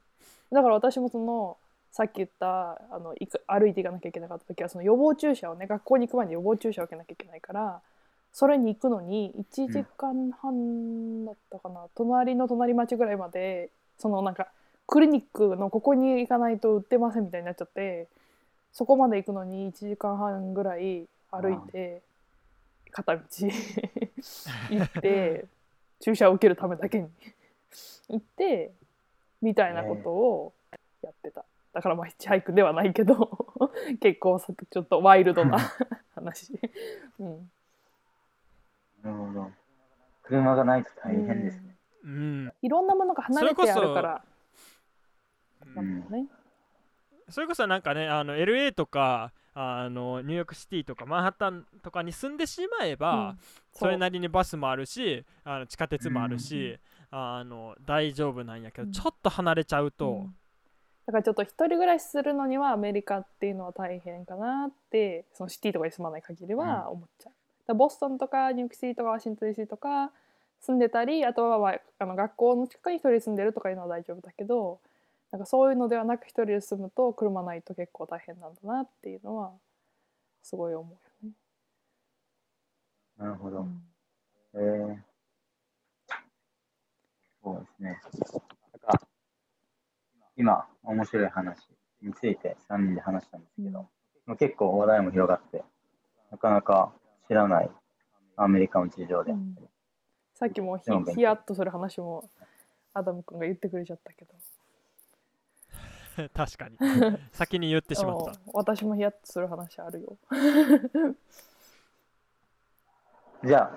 [0.52, 1.58] だから私もその
[1.92, 7.82] さっき言ったあの行く歩いていかなきゃいけなかった時はその予防注射をね学校に行く前に予防注射を受けなきゃいけないから
[8.32, 14.48] それに行くのに1時間半だったかな、隣の隣町ぐらいまでそのなんか
[14.88, 18.08] クリニックのここに行かないと売ってませんみたいになっちゃって
[18.74, 22.02] そこまで行くのに1時間半ぐらい歩いて
[22.92, 23.22] 片道
[24.70, 25.46] 行って
[26.00, 27.10] 注射を受けるためだけに
[28.10, 28.72] 行って
[29.42, 30.54] みたいなことを
[31.02, 31.46] やってた。
[31.74, 33.48] だからまあヒッチハイクではないけど
[34.00, 35.58] 結構ちょっとワイルドな
[36.14, 36.54] 話、
[37.20, 37.52] うん、
[39.02, 39.52] なるほど。
[40.22, 41.76] 車がないと大変ですね。
[42.04, 44.26] うんいろんなものが離れてあるから
[45.66, 46.28] うんなんだよね。
[47.30, 53.40] それこそなんかねあの LA とかあのニューヨークシティとかマンハッタンとかに住んでしまえば、うん。
[53.74, 56.78] それなりにバスもあるしあの地下鉄もあるし、
[57.12, 58.92] あの大丈夫なんやけど、うん。
[58.92, 60.36] ちょっと離れちゃうと、うん。
[61.06, 67.34] だからちょっと一人暮らしするのにはアメリカっていうのは大変かなってそのシティとかに住まない限りは思っちゃう。
[67.76, 70.12] ボストンとかニューヨークシティとかワシントン DC とか
[70.60, 74.80] 住んでたりあとは、まあ、あの学校の近くに一人で住んでるとかいうのは大丈夫だけど
[75.34, 79.52] なんかそういうのではなく一人で住むと車ないと結構大変なんだなっていうのは
[80.44, 80.92] すごい思う
[81.26, 81.36] よね。
[83.18, 83.62] なるほど。
[83.62, 83.82] うん
[84.54, 84.98] えー、
[87.44, 88.00] そうですね。
[88.74, 89.08] なんか、
[90.38, 91.68] 今、面白い話
[92.04, 93.88] について3人で話したんですけど、
[94.28, 95.64] まあ結構話題も広がって、
[96.30, 96.94] なかなか
[97.28, 97.72] 知らない
[98.36, 99.68] アメリカの事情であったり、
[100.36, 102.30] さっきもヒヤッとする話も
[102.94, 104.34] アダム君が言ってくれちゃったけど
[106.34, 106.78] 確かに。
[107.32, 108.32] 先に言ってしまった。
[108.32, 108.34] う。
[108.36, 110.18] ん私もヒヤッとする話あるよ。
[113.44, 113.72] じゃあ、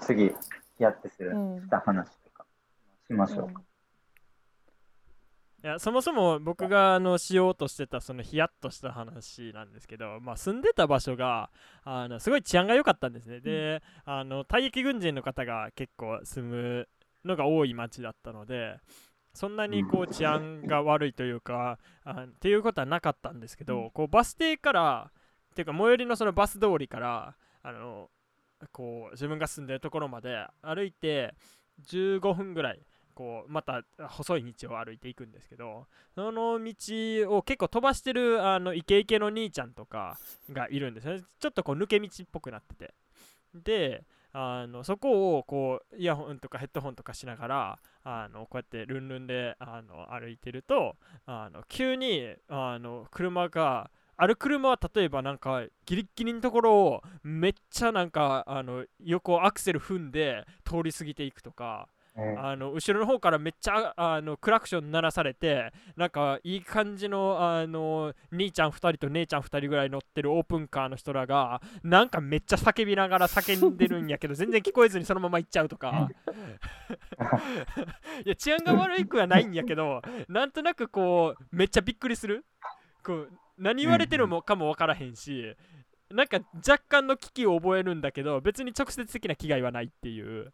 [0.00, 0.34] 次、
[0.78, 1.60] やってする、うん。
[1.60, 2.46] した話とか
[3.06, 3.62] しましょうか。
[5.62, 11.50] いやそもそも僕があのしようとしてたそのヒヤッとした話なんですけど、まあ、住んでた場所が
[11.84, 16.88] あのすごい治安が良かったんですね、であの退役軍人の方が結構住む
[17.26, 18.78] のが多い町だったので
[19.32, 23.90] そんなにこう治安が悪いというかあっていうことはなかったんですけど、うん。
[23.90, 25.10] こうバス停から
[25.50, 28.08] っていうか最寄りのそのバス通りからあの
[28.72, 31.34] こう自分が住んでるところまで歩いて
[31.88, 32.80] 15分ぐらい
[33.14, 40.18] こうまた細い道を歩いていくんですけどその道を結構飛ばしてるあのイケイケの兄ちゃんとか
[40.50, 41.22] がいるんですよね。
[41.38, 42.94] ちょっとこう抜け道っぽくなってて。
[43.54, 61.88] であのそこをこうイヤホンとかヘッドホンとかしながらあのこうやってルンルンであの歩いてるとあの急にあの車がある車は例えばなんかギリギリのところをめっちゃなんかあの横アクセル踏んで通り過ぎていくとか
[62.38, 76.08] あの後ろの方からめっちゃあのクラクション鳴らされてなんかいい感じのあの兄ちゃん2人と姉ちゃん2人ぐらい乗ってるオープンカーの人らがなんかめっちゃ叫びながら叫んでるんやけど全然聞こえずにそのまま行っちゃうとか。
[78.24, 82.44] いや治安が悪いくはないんやけどなんとなくこうめっちゃびっくりする？
[83.04, 85.54] こう何言われてるのかも分からへんし
[86.10, 90.52] なんか若干の危機を覚えるんだけど別に直接的な危害はないっていう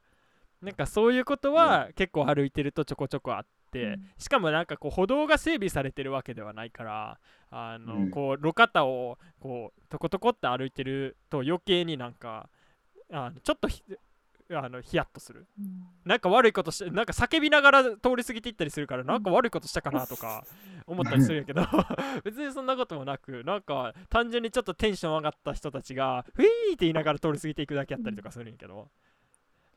[0.67, 4.11] なんかそういうことは結構歩いてるとちょこちょこあって、うん。
[4.19, 7.19] しかもなんかこう歩道が整備されてるわけではないから
[7.53, 8.11] あの、うん。
[8.11, 12.49] こう路肩をこうトコトコって歩いてると余計になんか
[13.13, 13.85] あのちょっとひ
[14.51, 15.47] あのヒヤッとする。
[15.57, 15.85] うん。
[16.05, 20.45] なんか悪いことしてなんか叫びながら通り過ぎていったりするからなんか悪いことしたかなとか
[20.85, 21.65] 思ったりするんやけど
[22.25, 28.89] 別にそんなこともなくなんか単純にちょっとテンション上がった人たちがフィーって言いながら通り過ぎていくだけやったりとかするんやけど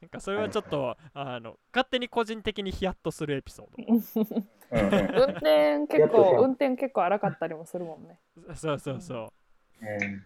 [0.01, 8.19] なんかそれはちょっとあの勝手に個人的にヒヤッとするエピソーうんうん運転結構運転結構荒かったりもするもんね。
[8.37, 9.33] ドそうそうそ
[9.81, 10.19] えー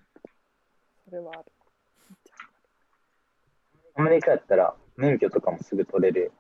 [1.06, 1.52] それはある。
[3.96, 6.32] アメリカやったら免許とかもすぐ取れる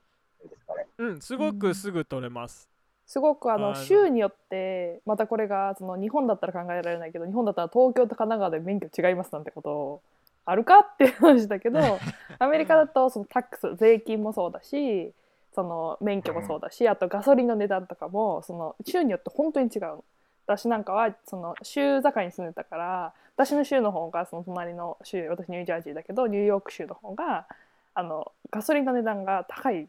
[0.45, 0.87] んですかね。
[0.97, 2.69] ううんすごくすぐ取れます。
[3.05, 3.75] すごくあのあの。
[3.75, 10.01] 州によってまたこれがその日本だったら考えられないけど日本だったら東京と神奈川で免許違いますなんてこと
[10.45, 11.79] あるかっていう話だけど
[12.39, 15.13] アメリカだとそのタックス税金もそうだし
[15.53, 20.03] その免許もそうだしあとガソリンの値段とかもその州によって本当に違うの。
[20.45, 27.47] 私なんかはその州境に住んでたから私の州の方がその隣の州私ニュージャージーだけどニューヨーク州の方が
[27.93, 29.87] あのガソリンの値段が高い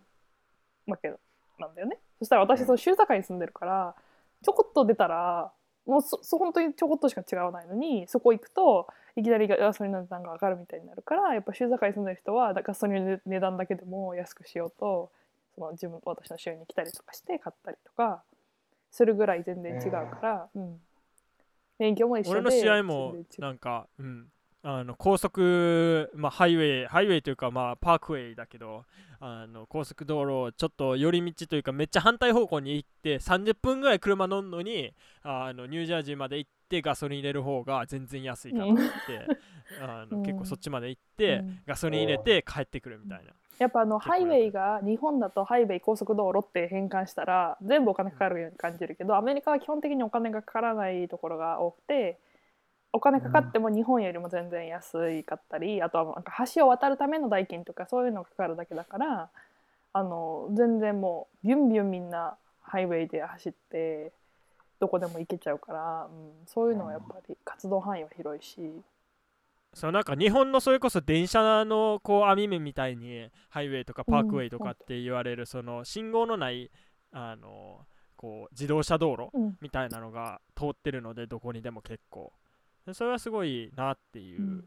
[0.86, 1.12] わけ
[1.58, 1.98] なんだよね。
[2.20, 3.94] そしたら私その州境に住んでるから
[4.44, 5.50] ちょこっと出たら
[5.86, 15.10] もうそそ本当にちょこっとしか違わないのにそこ行くといきなりガソリンの値段が上がるみたいになるからやっぱ州境に住んでる人はガソリンの値段だけでも安くしようと
[15.54, 18.22] その自分私の週に来たりとかして買ったりとか
[18.90, 20.80] するぐらい全然違うから、うん、
[21.78, 24.26] 勉強も一緒で俺の試合もなんか、うん、
[24.66, 28.84] あの高速、まあ、ハイウェイハイウェイというか、まあ、パークウェイだけど
[29.20, 38.82] あの高速道路をちょっと寄り道というかめっちゃ反対方向に行って30分ぐらい車乗るのにあのニュージャージーまで行ってガソリン入れる方が全然安いからって
[39.82, 40.22] あのうん。
[40.22, 41.58] 結構そっちまで行って、うん。
[41.66, 43.32] ガソリン入れて帰ってくるみたいな。
[43.58, 52.18] やっぱあのハイウェイが日本だとハイウェイ高速道路って変換したら全部お金かかるように感じるけどアメリカは基本的にお金がかからないところが多くて
[52.94, 59.30] お金かかっても日本よりも全然安いかったりあとはなんか橋を渡るための代金とかそういうのがかかるだけだから
[59.92, 64.12] あの全然もうビュンビュンみんなハイウェイで走って
[64.78, 68.60] どこでも行けちゃうから、うん、そういうのはやっぱり活動範囲は広いし。
[69.72, 76.70] そうなんか日本のそれこそ電車のこう網目みたいにハイウェイとかパークウェイとかって言われるその信号のない
[77.10, 77.80] あの
[78.16, 79.56] こう自動車道路うん。
[79.60, 82.32] みたいなのが通ってるのでどこにでも結構。
[82.43, 82.43] で
[82.92, 84.64] それはすごいなっていううん。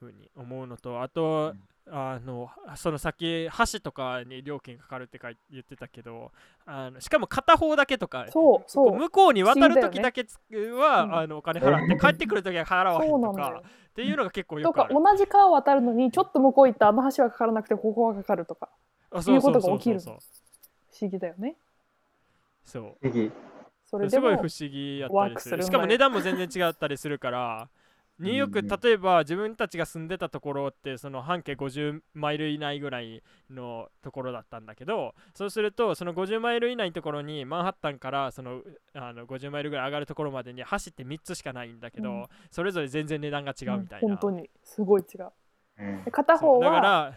[0.00, 1.52] ふうに思うのとあと
[1.86, 6.32] あのその先橋とかに料金かかるってか言ってたけど
[6.64, 8.96] あのしかも片方だけとかそうそう。
[8.96, 11.14] 向こうに渡るときだけつは、うん。
[11.14, 14.94] あのお金払って帰ってくるときは払わへんとかっていうのが結構よとかくある。
[14.94, 18.70] 同じ川を渡るのにちょっと向こう行ったあの橋はかからなくてここはかかるとか。
[19.10, 21.56] あそうそういうことが起きる不思議だよね。
[22.64, 22.96] そう。
[23.02, 23.30] 不思議。
[23.90, 25.62] それですもごい不思議やったりする。
[25.62, 27.68] しかも値段も全然違ったりするから
[28.20, 38.60] ニューヨーうんク例えば自分たちが住んでたところってその半径50マイル以内ぐらいのところだったんだけどそうするとその50マイル以内のところにマンハッタンからその
[38.94, 42.26] あの50マイルぐらい上がるところまでに走って3つしかないんだけど、うん。
[42.50, 45.32] それぞれ全然値段が違うみたいな、本当にすごい違う。
[45.78, 46.04] うん。
[46.04, 47.14] で片方は、だから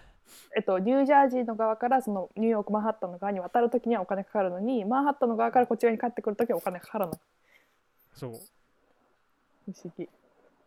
[0.56, 7.20] えっと、ニュージャージーの側からそのニューヨークマンハッタンの側に渡るときにはお金かかるのにマンハッタンの側からこっち側に帰ってくるときはお金かからない。
[8.14, 8.32] そう。
[8.32, 8.38] 不
[9.72, 10.10] 思議。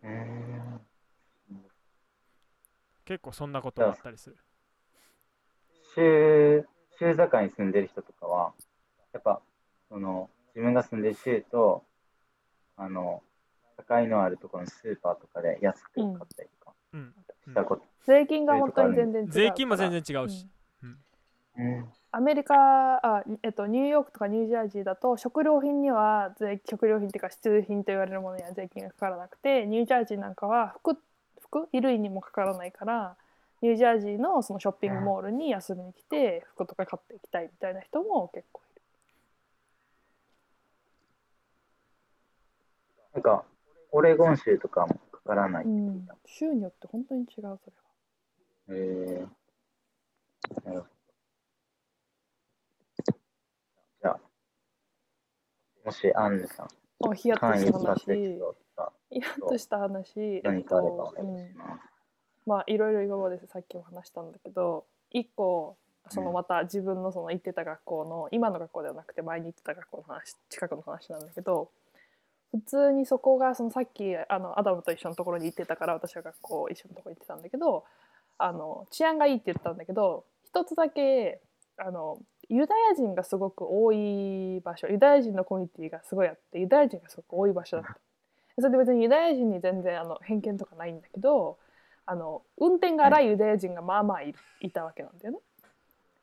[0.02, 0.80] うん
[3.06, 4.36] 結構そんなことがあったりする。
[5.94, 6.66] 州、
[6.98, 8.52] 州境に住んでる人とかは、
[9.12, 9.40] やっぱ、
[9.88, 11.84] その、自分が住んでる州と、
[12.76, 13.22] あの、
[13.88, 16.48] 境のあるところのスーパーとかで安く買ったり
[17.46, 17.82] したこと。
[18.06, 20.46] 税金が本当に全然違う税金も全然違うし、
[20.82, 21.88] うん。
[22.12, 22.54] アメリカ
[23.18, 30.96] あ、えっと、ニューヨークとかニュージャージーだと食料品には税食料品っていうか必需品と言われるものには税金がかからなくてニュージャージーなんかは服
[31.40, 33.16] 服衣類にもかからないから
[33.62, 38.82] ニュージャージーのそのショッピングモールに遊びに来て服とか買っていきたいみたいな人も結構いる。
[43.14, 43.44] なんか、
[43.92, 45.64] オレゴン州とかもかからない。
[45.64, 47.58] うん、州によって本当に違うそれは。
[48.68, 50.90] えー、なるほど。
[54.02, 54.20] じゃあ、
[55.84, 56.68] もしアンヌさん、
[57.10, 58.54] あヒヤッとした2つエピ話
[59.10, 61.80] ヒヤッとした話何かあればお願いします。
[62.46, 65.76] まあいろいろ今までさっきも話したんだけど一個
[66.08, 71.70] そのうんまた自分のその行ってた学校の今の学校ではなくて前に行ってた学校の話近くの話なんだけど
[72.60, 77.84] 普通にそこがそのさっきあのアダムと一緒のところに行ってたから私は学校一緒のところに行ってたんだけど
[78.38, 81.40] あの治安がいいって言ったんだけど一つだけ
[81.78, 87.98] あのユダヤ人がすごく多い場所ユダヤ人のコミュニティがすごいあってユダヤ人がすごく多い場所だった。
[88.58, 91.58] それで別にユダヤ人に全然あの偏見とかないんだけど
[92.06, 95.38] あの運転が荒いユダヤ人がまあまあいいたわけなんだよね。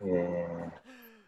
[0.06, 0.72] え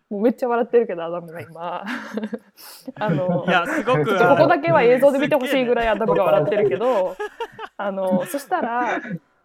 [0.09, 1.83] もうめっちゃ笑ってるけどアダムが 今。
[2.95, 7.15] あのいやすごくちょっとここだけは映像で見てほしいぐらいアダムが笑ってるけど
[7.77, 9.01] あのそしたら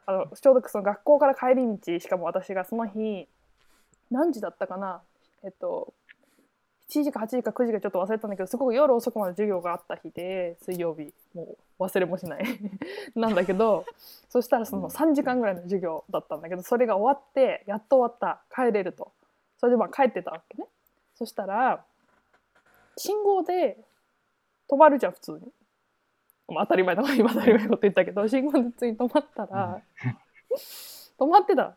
[0.07, 3.29] あのちょうどその学校から帰り道しかも私がその日
[4.11, 5.01] 何時だったかな
[5.43, 5.93] えっと
[6.91, 11.15] 7時か8時か9時かちょっと忘れたんだけどすごく夜遅くまで授業があった日で水曜日。
[11.35, 12.45] もう忘れもしない。
[13.15, 13.87] なんだけど
[14.29, 18.43] そしたらその3時間ぐらいの授業だったんだけどそれが終わってやっと終わった。
[18.53, 19.13] 帰れると
[19.61, 20.67] それでまあ帰ってたわけね。
[21.15, 21.85] そしたら
[22.97, 23.77] 信号で
[24.71, 25.41] 止まるじゃん普通に。
[26.49, 29.81] まあ、当たり前だ今当たり前のこと言ったけど信号で普通に止まったら、
[31.19, 31.77] 止まってた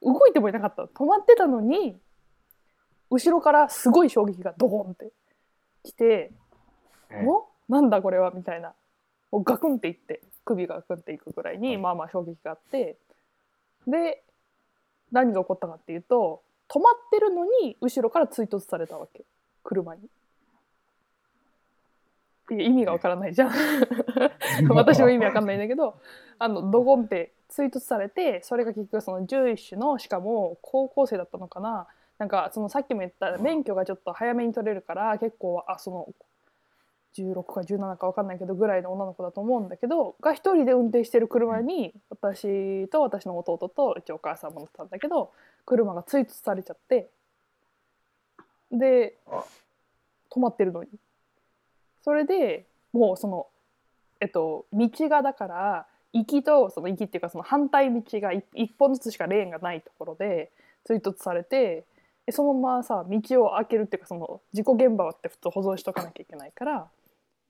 [0.00, 1.96] 動いてもいなかった止まってたのに
[3.10, 5.10] 後ろからすごい衝撃がドーンって
[5.82, 7.48] 来てー、お？
[7.68, 8.30] なんだこれは？
[8.32, 8.74] みたいな。
[9.30, 12.98] もうガクンっていって首がガクンっていくぐらいにまあまあ衝撃があって。
[13.86, 14.22] で
[15.10, 16.42] 何が起こったかっていうと
[16.72, 19.24] 止まってるのに後ろから追突されたわけ。
[19.62, 20.08] 車に。
[22.50, 23.52] 意味がわからないじゃん。
[24.74, 25.94] 私も意味わかんないんだけど
[26.38, 31.86] あのドゴンって追突されてそれが結局その獣医師のしかも高校生だったのかな。
[32.18, 36.08] なんかそのさっきも言った免許がちょっと早めに取れるから結構あその
[37.16, 45.32] 16か17か分かんないけどぐらいの女の子だと思うんだけどが一人で運転してる車に私と私の弟とうちお母さんも乗ってたんだけど
[45.64, 47.10] 車が追突されちゃって
[48.70, 49.44] であ。
[50.30, 50.88] 止まってるのに。
[52.00, 53.46] それでもうその
[54.20, 60.50] えっと道がだから行きとその行きっていうかその反対道が一一本ずつしかレーンがないところで
[60.84, 61.84] 追突されて
[62.26, 66.88] でそのままさ道を開けるっていうかその事故現場って普通保存しとかなきゃいけないから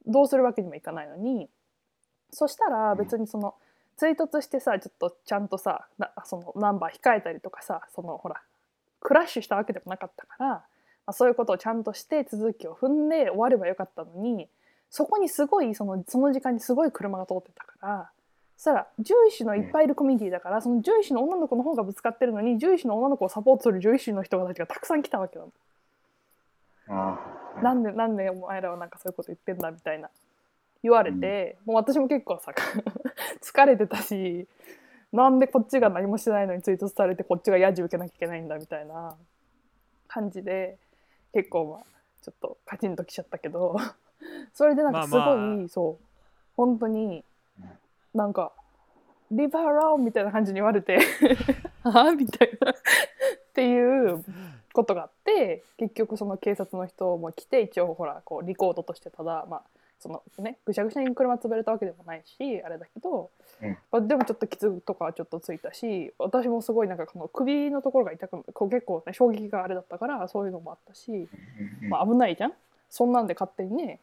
[0.07, 1.49] どうするわけにもいかないのに
[2.31, 3.55] そしたら別にその
[4.03, 8.43] 追突してさちょっとちゃんとさなそのナンバー控えたりとかさそのほら
[8.99, 10.65] クラッシュしたわけでもなかったから、ま
[11.07, 14.49] あ、そういうことをちゃんとして続きを踏んで終わればよかったのに
[14.91, 18.11] そこにすごいそのその時間にすごい車が通ってたから
[18.57, 25.53] そしたら獣医師のいっぱいいるコミュニティだからその獣医師の女の子の方がぶつかってるのに獣医師の女の子をサポートする獣医師の人たちがたくさん来たわけなの。
[26.89, 27.19] あ
[27.63, 30.11] なんでなんでお前らはなんかそういうこと言ってんだみたいな
[30.83, 32.53] 言われて、もう私も結構さ
[33.43, 34.47] 疲れてたし
[35.13, 39.15] なんでこっちが何もしてないのに追突されてこっちがヤジ受けなきゃいけないんだみたいな
[40.09, 40.79] 感じで
[41.33, 41.81] 結構まあ
[42.23, 43.77] ちょっとカチンときちゃったけど
[44.55, 46.05] それでなんかすごい、まあまそう
[46.57, 47.25] 本当に
[48.15, 48.53] なんか
[49.31, 50.99] 「リバーローン」みたいな感じに言われて
[51.83, 52.75] 「は あ?」みたいなっ
[53.55, 54.25] ていう
[54.73, 59.63] ことがあって結局その警察の人も来て一応ほらこうリコードとしてただまあ
[60.03, 63.31] そのねぐしゃぐしゃに車潰れたわけでもないしあれだけど、
[63.63, 63.79] うん。
[63.93, 71.29] まあ、でもちょっと傷とかはちょっとついたし私もすごいなんかこの首のところが痛くこう結構ね衝撃があれだったからそういうのもあったし、
[71.83, 71.89] うん。
[71.89, 72.53] まあ、危ないじゃん。
[72.91, 74.01] そんなんで勝手にね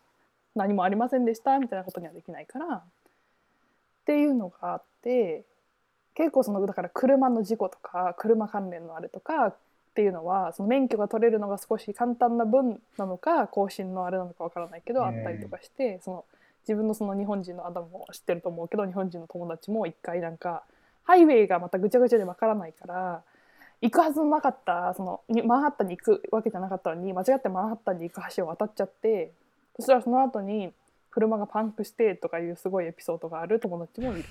[0.55, 2.83] 何もありませんでしたみたいなことにはできないからっ
[4.05, 5.43] ていうのがあって
[6.15, 9.53] 結構そのだから車の事故とか車関連のあれとか
[9.99, 16.25] っていうのはその免許が取れるのが少し簡単な分なのか更新のあれなのかわからないけどうんあったりとかしてその
[16.61, 20.63] 自分のその日本人のアダムも知ってると思うけど日本人の友達も一回なんか
[21.03, 23.23] ハイウェイがまたぐちゃぐちゃでわからないから
[23.81, 29.33] 行くはずのなかったそのにマンハッタンに行くわけじゃなかったのに間違ってマンハッタンに行く橋を渡っちゃって
[29.75, 30.71] そしたらその後に
[31.11, 34.25] 車がパンクしてとかいうすごいエピソードがある友達もいる。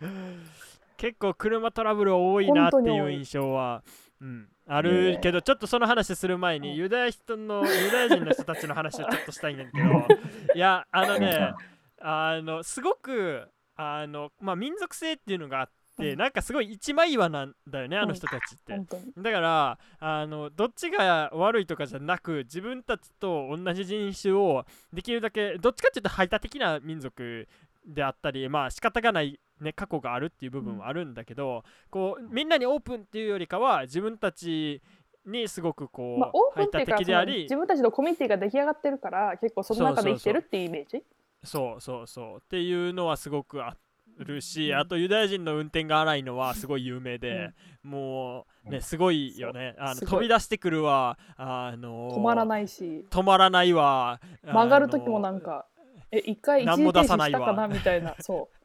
[0.96, 3.82] 結構車トラブル多いなっていう印象は、
[4.20, 6.76] うん、あるけど、ちょっとその話する前に、うん。
[6.76, 10.06] ユダヤ人の ユダヤ人の人たちの話をちょっとしたいんだけど。
[10.54, 11.52] いやあのね
[12.00, 16.18] あのすごくあの、まあ、民族性っていうのがあって、うん。
[16.18, 18.78] なんかすごい一枚岩なんだよね、あの人たちって。
[19.18, 27.48] だからあのどっちが悪いとかじゃなく自分たちと同じ人種をできるだけどっちかっていうと排他的な民族
[27.86, 34.82] であったりまあ仕方がない、ね、過去があるっていう部分はあるんだけど、こうみんなにオープンっていうよりかは自分たち
[35.26, 41.02] にすごくこう、まあ、オープンっていうか自分たちのコミュニティが出来上がってるから結構その中で生きてるっていうイメージ？
[41.42, 42.36] そうそうそう。
[42.38, 43.76] っていうのはすごくあ
[44.18, 44.78] るし、うん。
[44.78, 47.50] あとユダヤ人の運転が荒いのはすごい有名で、
[47.82, 49.74] もうねすごいよね。
[49.78, 50.10] あのすごい。
[50.10, 51.18] 飛び出してくるわ。
[51.36, 53.06] あの止まらないし。
[53.10, 54.20] 止まらないわ。
[54.44, 55.66] 曲がる時もあのなんか
[56.10, 57.68] え一回一時停止出さないわしたかな。
[57.68, 58.55] みたいなそう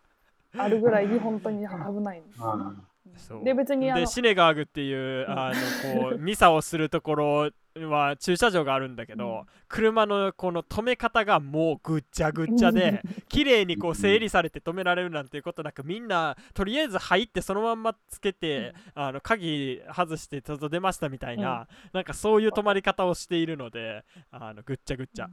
[0.57, 2.75] あるぐらいに本当に危ないの
[3.17, 3.43] そう。
[3.43, 5.39] で別にあのでシネガーグっていううん。
[5.39, 9.45] あのこうミサをするところは駐車場があるんだけど、うん。
[9.67, 25.29] 車のこの止め方がもうぐっちゃぐっちゃで 綺麗にこう整理されて止められるなんていうことなくみんなとりあえず入ってそのまんまつけて、あの鍵外してちょっと出ましたみたいな、なんかそういう止まり方をしているのであのぐっちゃぐっちゃ、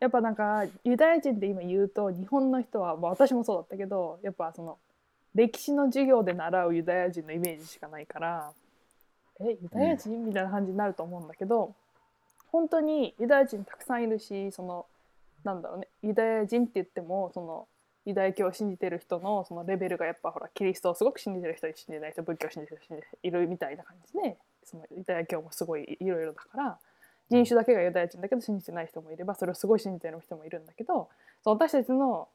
[0.00, 4.78] やっぱなんかユダヤ人って今言うと日本の人は、まあ、私もそうだったけどやっぱその
[5.34, 8.52] 歴史の授業で習うユダヤ人のイメージしかないから
[9.40, 10.24] えユダヤ人？
[10.26, 11.74] みたいな感じになると思うんだけど
[12.50, 14.86] 本当にユダヤ人たくさんいるしその
[15.44, 17.66] なんだろうねユダヤ人って言ってもその
[18.04, 26.78] ユダヤ教を信じてる人のそのレベルがやっぱほらキリストをすごく信じてる人信じない人仏教を信じてる人信じているみたいな感じでそのユダヤ教もすごいいろいろだから
[27.30, 31.08] 人種だけがユダヤ人だけど信じてない人もいればそれをすごい信じてる人もいるんだけど
[31.42, 32.28] その私たちの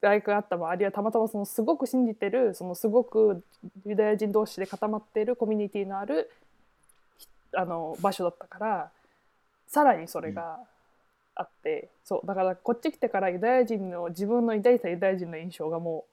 [0.00, 3.42] 大学があった周りはたまたまそのすごく信じてるそのすごく
[3.86, 6.30] ユダヤ人同士で固まっているコミュニティのある
[7.18, 8.90] ひあの場所だったから
[9.66, 10.58] さらにそれが
[11.34, 16.04] あって、そうだからこっち来てからユダヤ人の自分の抱いたユダヤ人の印象がも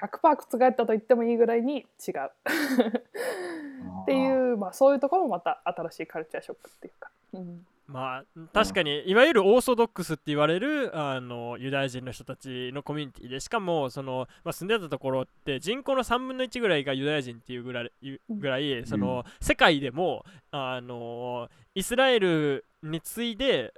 [0.00, 2.30] う100%覆ったと言ってもいいぐらいに違う。
[4.02, 23.74] っていう、まあ、そういうところもまた新しいカルチャーショックっていうか、うん、まあ確かにいわゆるオーソドックスって言われるあのユダヤ人の人たちのコミュニティでしかもその、まあ、住んでたところって人口の3分の1ぐらいがユダヤ人っていうぐらいゆぐらいその世界でもあのイスラエルに次いで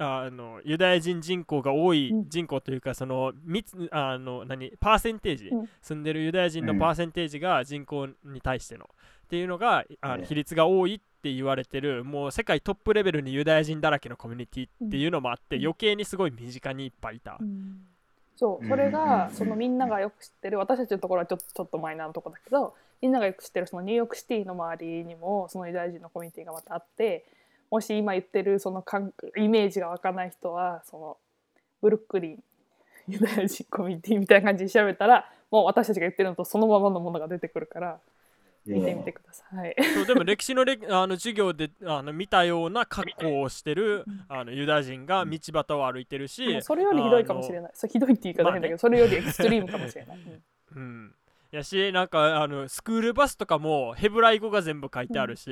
[0.00, 2.28] あのユダヤ人人口が多いうん。
[2.28, 5.68] 人口というかその密あの何パーセンテージ、うん。
[5.82, 8.88] 住んでるユダヤ人のパーセンテージが人口に対しての
[9.28, 10.16] っていうのがあええ。
[10.16, 15.62] の比率が多いって言われてるもう世界トップレベルにユダヤ人だらけのコミュニティっていうのもあって、うん。
[15.64, 17.36] 余計にすごい身近にいっぱいいた、
[18.36, 18.68] そううん。
[18.68, 19.34] それがうん。
[19.34, 27.24] そのみんながよく知ってる私たちのところはちょっとちょっとマイナーなところだけどみんながよく知ってるそのニューヨークシティの周りにもそのユダヤ人のコミュニティがまたあって
[27.70, 31.16] もし今言ってるその感イメージが湧かない人はその
[31.82, 32.42] ブルックリン
[33.08, 37.98] ユダヤ人コミュニティみたいな感じで調べたらもう私たちが言ってるのとそのままのものが出てくるから
[38.74, 39.74] 見てみてください。
[39.94, 44.24] そうでも歴史のれあの授業で あの見たような格好をしてるうん。
[44.28, 47.70] あのユダヤ人が道端を歩いてるし、それよりひどいかもしれない。
[47.74, 50.18] そうひどいって言い方変だけど、それよりエクストリームかもしれない。
[50.76, 50.80] うん。
[50.80, 51.14] うん、
[51.50, 55.50] やしなんかあのスクールバスとかもヘブライ語が全部書いてあるし、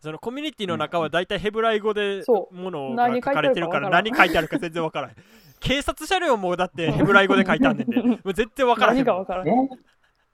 [0.00, 2.54] そのコミュニティの中はだいたいヘブライ語でそう。
[2.54, 5.16] ものが書かかれてるから何書いてあるか全然わからない
[5.60, 9.68] 警察車両もだってヘブライ語で書いてあんねんで、 もう絶対わからへん何かわからえない。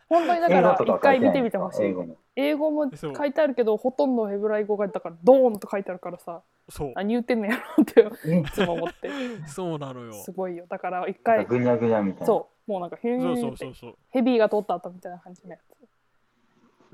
[0.08, 1.92] 本当にだから一回見てみてほしい英。
[1.92, 2.16] 語に。
[2.36, 9.10] 英語も書いてあるけど、ほとんどヘブライ語がだからドーンと書いてあるからさ、そう何言ってんのやろってえいつも思って。
[9.46, 10.66] そうなのよすごいよ。
[10.68, 12.26] だから一回か、ぐにゃぐにゃみたいな。
[12.26, 15.74] そう、もうなんかヘビーが通った後みたいな感じのやつ。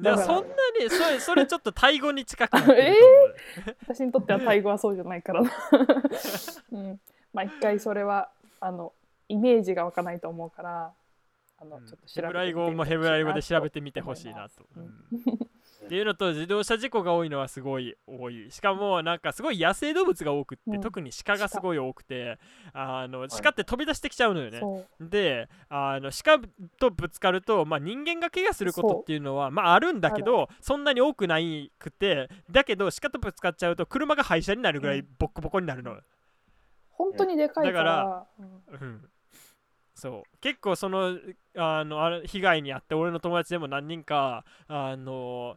[0.02, 0.42] でだからそんな
[0.80, 3.34] にそれそれちょっとタイ語に近くなってると思う
[3.94, 5.50] 私にとってはタイ語はそうじゃないからな。
[6.72, 7.00] うん。
[7.32, 8.30] まあ一回それは、
[8.60, 8.92] あの、
[9.28, 10.92] イメージが湧かないと思うから、
[11.60, 11.86] あの、うん。
[11.86, 14.64] ちょっと調べてヘブライ語もヘブライ語で調べてみてほしいなと。
[15.86, 18.50] っていうのと自動車事故が多いのはすごい多い。
[18.50, 20.80] しかもなんかすごい野生動物が多くって、うん。
[20.80, 22.38] 特に鹿がすごい多くて
[22.72, 24.60] あのい鹿って飛び出してきちゃうのよね。
[25.00, 26.38] であの鹿
[26.78, 35.96] とぶつかると、まあ、人間が怪我することっていうのはまあ、あるんだけどそんなに多くないくてだけど鹿とぶつかっちゃうと車が廃車になるぐらいボッコボコになるの、
[36.90, 38.86] 本当にでかいから、だうん。
[38.88, 39.10] うん、
[39.94, 40.38] そう。
[40.40, 41.18] 結構その
[41.60, 45.56] あのあれ被害に遭って俺の友達でも何人かあの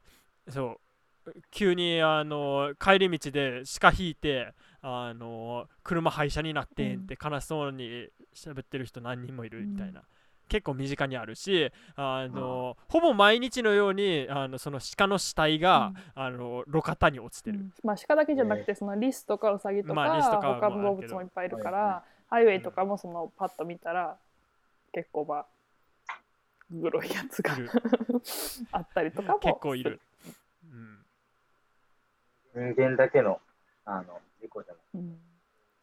[0.49, 0.77] そ
[1.25, 10.03] う急にあの帰り道で鹿引いてあの車廃車になってんって悲しそうに喋ってる人何人もいるみたいな、
[10.49, 17.73] 結構身近にあるしあの、ほぼ毎日のようにあのその鹿の死体が、あの路肩に落ちてる、うん。
[17.83, 24.17] まあ鹿だけじゃなくてそのリスとかウサギとか,、まあリスとかも他の動物もいっぱいいるからハイウェイとかもそのパッと見たら
[24.91, 25.45] 結構ま
[26.73, 27.69] あグロいやつがいる。
[28.71, 29.99] あったりとかも結構いる、
[32.55, 32.73] うん。
[32.73, 33.39] 人間だけの、
[33.85, 35.19] あの、事故じゃなくて、うん。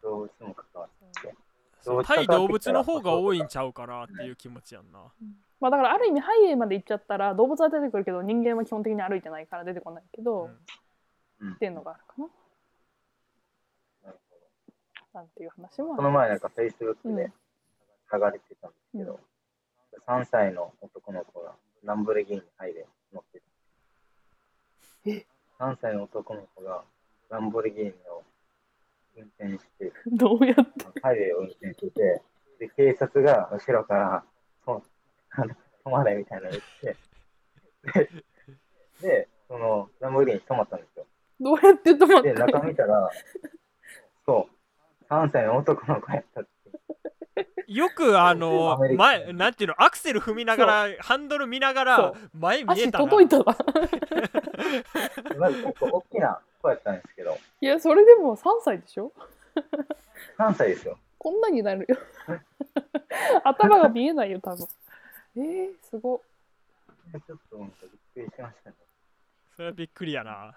[0.03, 1.35] 動物も関わって。
[1.83, 2.05] そう。
[2.05, 5.13] 対動物の方が多いんちゃうかなっていう気持ちやんな。
[5.61, 10.45] まあだからある意味ハイウェイまで行っちゃったら動物は出てくるけど人間は基本的に歩いてないから出てこないけど、
[11.41, 11.49] うん。
[11.49, 11.55] うん。
[11.55, 12.29] っていうのがあるかな。
[14.05, 14.19] なる
[15.13, 17.17] ほなんていう話もどあこの前なんか Facebook うん。
[17.17, 17.33] で
[18.13, 19.21] 流れてたんですけど、
[20.07, 23.45] 3歳の男の子がランボルギーニハイウェイ乗ってた。
[25.11, 25.27] え
[25.59, 26.83] ?3 歳の男の子が
[27.31, 28.23] ランボルギーニを
[29.17, 30.57] 運転して、 どうやっ
[30.93, 31.01] て？
[31.01, 32.23] ハイウェイを運転してて、
[32.59, 34.25] で、警察が後ろから、
[34.65, 34.83] そう
[35.31, 36.97] あの止まれみたいなの言って、
[39.03, 41.07] で、でそのランボルギーニ止まったんですよ。
[41.41, 43.11] どうやって止まっで、た中見たら、
[44.27, 46.51] そう、3歳の男の子やったって。
[47.67, 53.05] よくあの前なんていうのアクセル踏みながらハンドル見ながら前見えたな。
[53.09, 53.45] 届いたな
[55.39, 59.13] まず結構大きな子やったんですけど、いやそれでも3歳でしょ
[60.39, 60.99] ？3歳ですよ。
[61.19, 61.97] こんなになるよ。
[63.45, 64.67] 頭が見えないよ多分。
[65.37, 66.21] えー、すご
[67.13, 67.69] ちょっとびっ
[68.15, 68.77] くりしましたね。
[69.55, 70.55] それはびっくりやな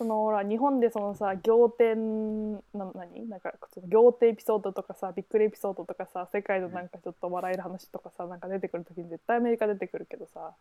[0.00, 3.28] そのほら日本でそのさ仰天な何？
[3.28, 10.54] なんかその仰天エピソードとかさびっくりエピソードとかさ世界のなんかちょっと笑える話とかさなんか出てくる時に絶対アメリカ出てくるけどさ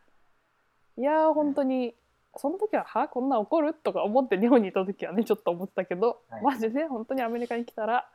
[0.97, 1.95] いやー本当に
[2.35, 3.73] その時ははこんなん起こる？
[3.73, 6.43] とか思って日本にいた時はねちょっと思ってたけど、はい。
[6.43, 6.83] マジで？
[6.85, 8.09] 本当にアメリカに来たら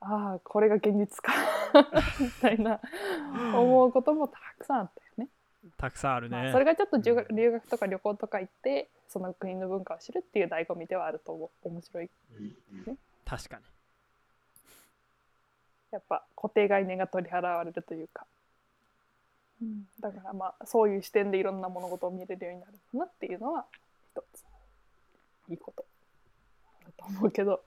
[0.00, 1.34] ああこれが現実か
[2.18, 2.80] みたいな
[3.54, 5.28] 思うこともたくさんあったよね。
[5.76, 6.36] たくさんあるね。
[6.36, 12.08] まあ、それがちょっと留学とか旅行とか行ってその国の文化を知るっていう醍醐味ではあると思う面白い。
[13.26, 13.62] 確かに。
[15.90, 18.26] やっぱ固定概念が取り払われるというか、
[19.60, 23.66] うん、だからまあそういう視点でいろんな物事を見れるようになるかなっていうのは
[24.16, 24.44] 一つ
[25.50, 25.84] いいこと
[26.86, 27.60] だと思うけど、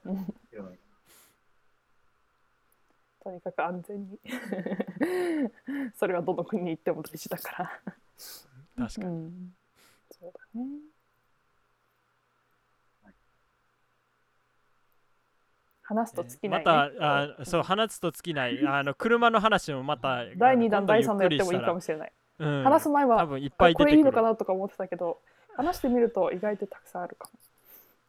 [3.22, 4.18] とにかく安全に。
[5.94, 7.80] それはどの国に行っても大事だから。
[8.88, 9.54] 確かに、うん、
[10.10, 10.95] そうだね
[15.88, 18.66] 話すと尽きない、まねたあそう話すと尽きない。
[18.66, 25.20] あの車の話もまた第2弾第3弾やってもいいかもししれない、うん、話す前は多分いっぱいこれいいのかなとか思ってたけど
[25.56, 27.30] 話してみると意外とたくさんあるか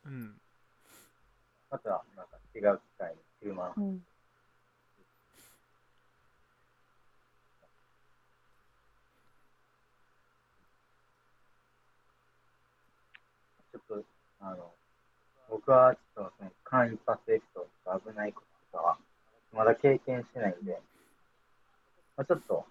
[0.08, 0.34] うん、
[1.70, 4.00] また、なんか違う機会に車うん、
[13.72, 14.06] ちょっと、
[14.40, 14.72] あの、
[15.50, 18.42] 僕はちょっとその間一髪エピソードとか危ないこ
[18.72, 18.98] ととかは、
[19.54, 20.80] まだ経験してないんで、
[22.16, 22.66] まあ、ちょっと、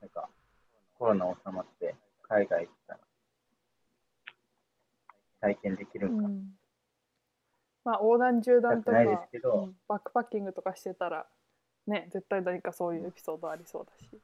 [0.00, 0.28] なんか、
[0.98, 1.94] コロナ収まって
[2.28, 3.00] 海外行ったら、
[5.40, 6.54] 体験できるんか、うん
[7.82, 8.98] まあ横断縦断とか
[9.88, 11.26] バックパッキングとかしてたら
[11.86, 14.20] ね絶対何かそういうエピソードありそうだし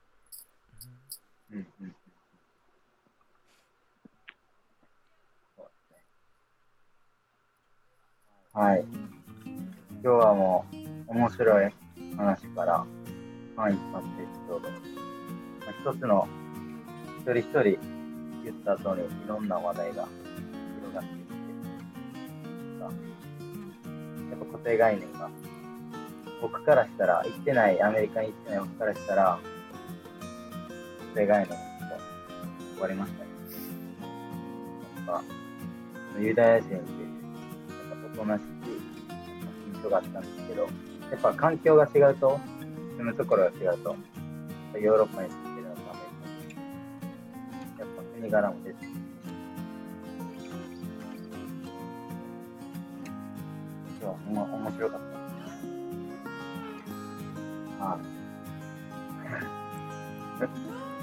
[1.52, 1.94] うんうん。
[5.56, 5.96] そうですね。
[8.56, 8.84] はい。
[10.02, 11.70] 今日はもう面白い
[12.16, 12.86] 話から、
[13.54, 14.70] 間一髪エピソード。
[14.70, 14.76] ま
[15.66, 16.26] あ、一つの
[17.18, 17.62] 一人一人
[18.44, 20.08] 言った後にいろんな話題が
[20.78, 25.28] 広がっていって、やっぱ固定概念が、
[26.40, 29.38] 僕からしたら、行ってない、アメリカに行ってない僕からしたら、
[30.98, 31.56] 固定概念が
[32.72, 33.30] 終わりましたね。
[34.96, 35.22] なんか、
[36.18, 37.16] ユダヤ人って、
[38.24, 38.44] なんかおとなしい
[39.76, 40.68] 印象があったんですけど、や
[41.16, 42.40] っぱ環境が違うと、
[42.96, 43.94] 住むところが違うと、
[44.78, 46.00] ヨーロッパに住んでるのとアメ
[46.48, 46.66] リカに。
[47.78, 48.98] やっぱ国柄も出てきて、
[54.00, 55.36] 今日は面白かったです。
[57.78, 57.98] は
[60.42, 60.95] い。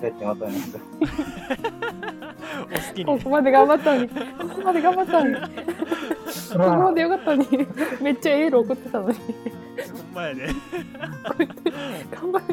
[0.00, 0.78] どうやってまとめます
[2.60, 3.04] お好きに。
[3.04, 4.08] ここまで頑張ったのに。
[4.08, 4.14] こ
[4.56, 5.34] こまで頑張ったのに。
[5.34, 5.40] こ
[6.52, 7.48] こまでよかったのに。
[8.00, 9.14] めっちゃエール送ってたのに。
[9.14, 10.46] ほんまやね。
[12.10, 12.44] 頑張れ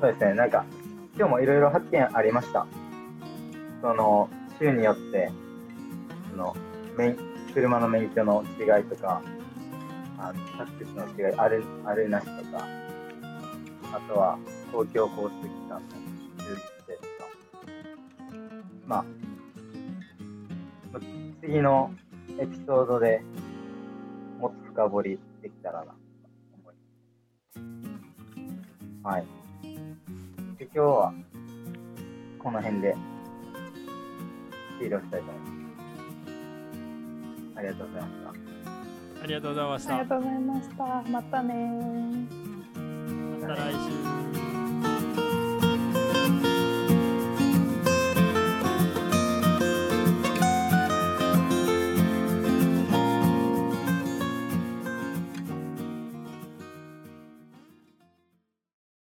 [0.00, 0.64] そうですね、なんか、
[1.16, 2.66] 今日もいろいろ発見ありました。
[3.82, 4.28] その、
[4.58, 5.30] 州によって、
[6.30, 6.56] その、
[6.96, 7.16] 免
[7.54, 9.20] 車の免許の違いとか、
[10.20, 12.66] あタクシーの違い、ある、あるなしとか、
[13.92, 14.38] あとは、
[14.70, 15.88] 公共交通機関の
[16.44, 17.28] 充実性とか、
[18.86, 19.04] まあ、
[21.40, 21.90] 次の
[22.38, 23.22] エピソードで
[24.38, 25.92] もっと深掘りできたらなと
[26.62, 26.74] 思い
[29.02, 29.14] ます。
[29.14, 29.26] はい。
[30.58, 31.14] で今日は
[32.38, 32.94] この辺で
[34.78, 35.46] 終了したいと思いま
[37.54, 37.58] す。
[37.58, 38.49] ありがとうございました。
[39.22, 39.96] ありがとうございました。
[39.98, 40.84] ありがとうございました。
[41.10, 41.54] またね
[43.40, 44.29] また来週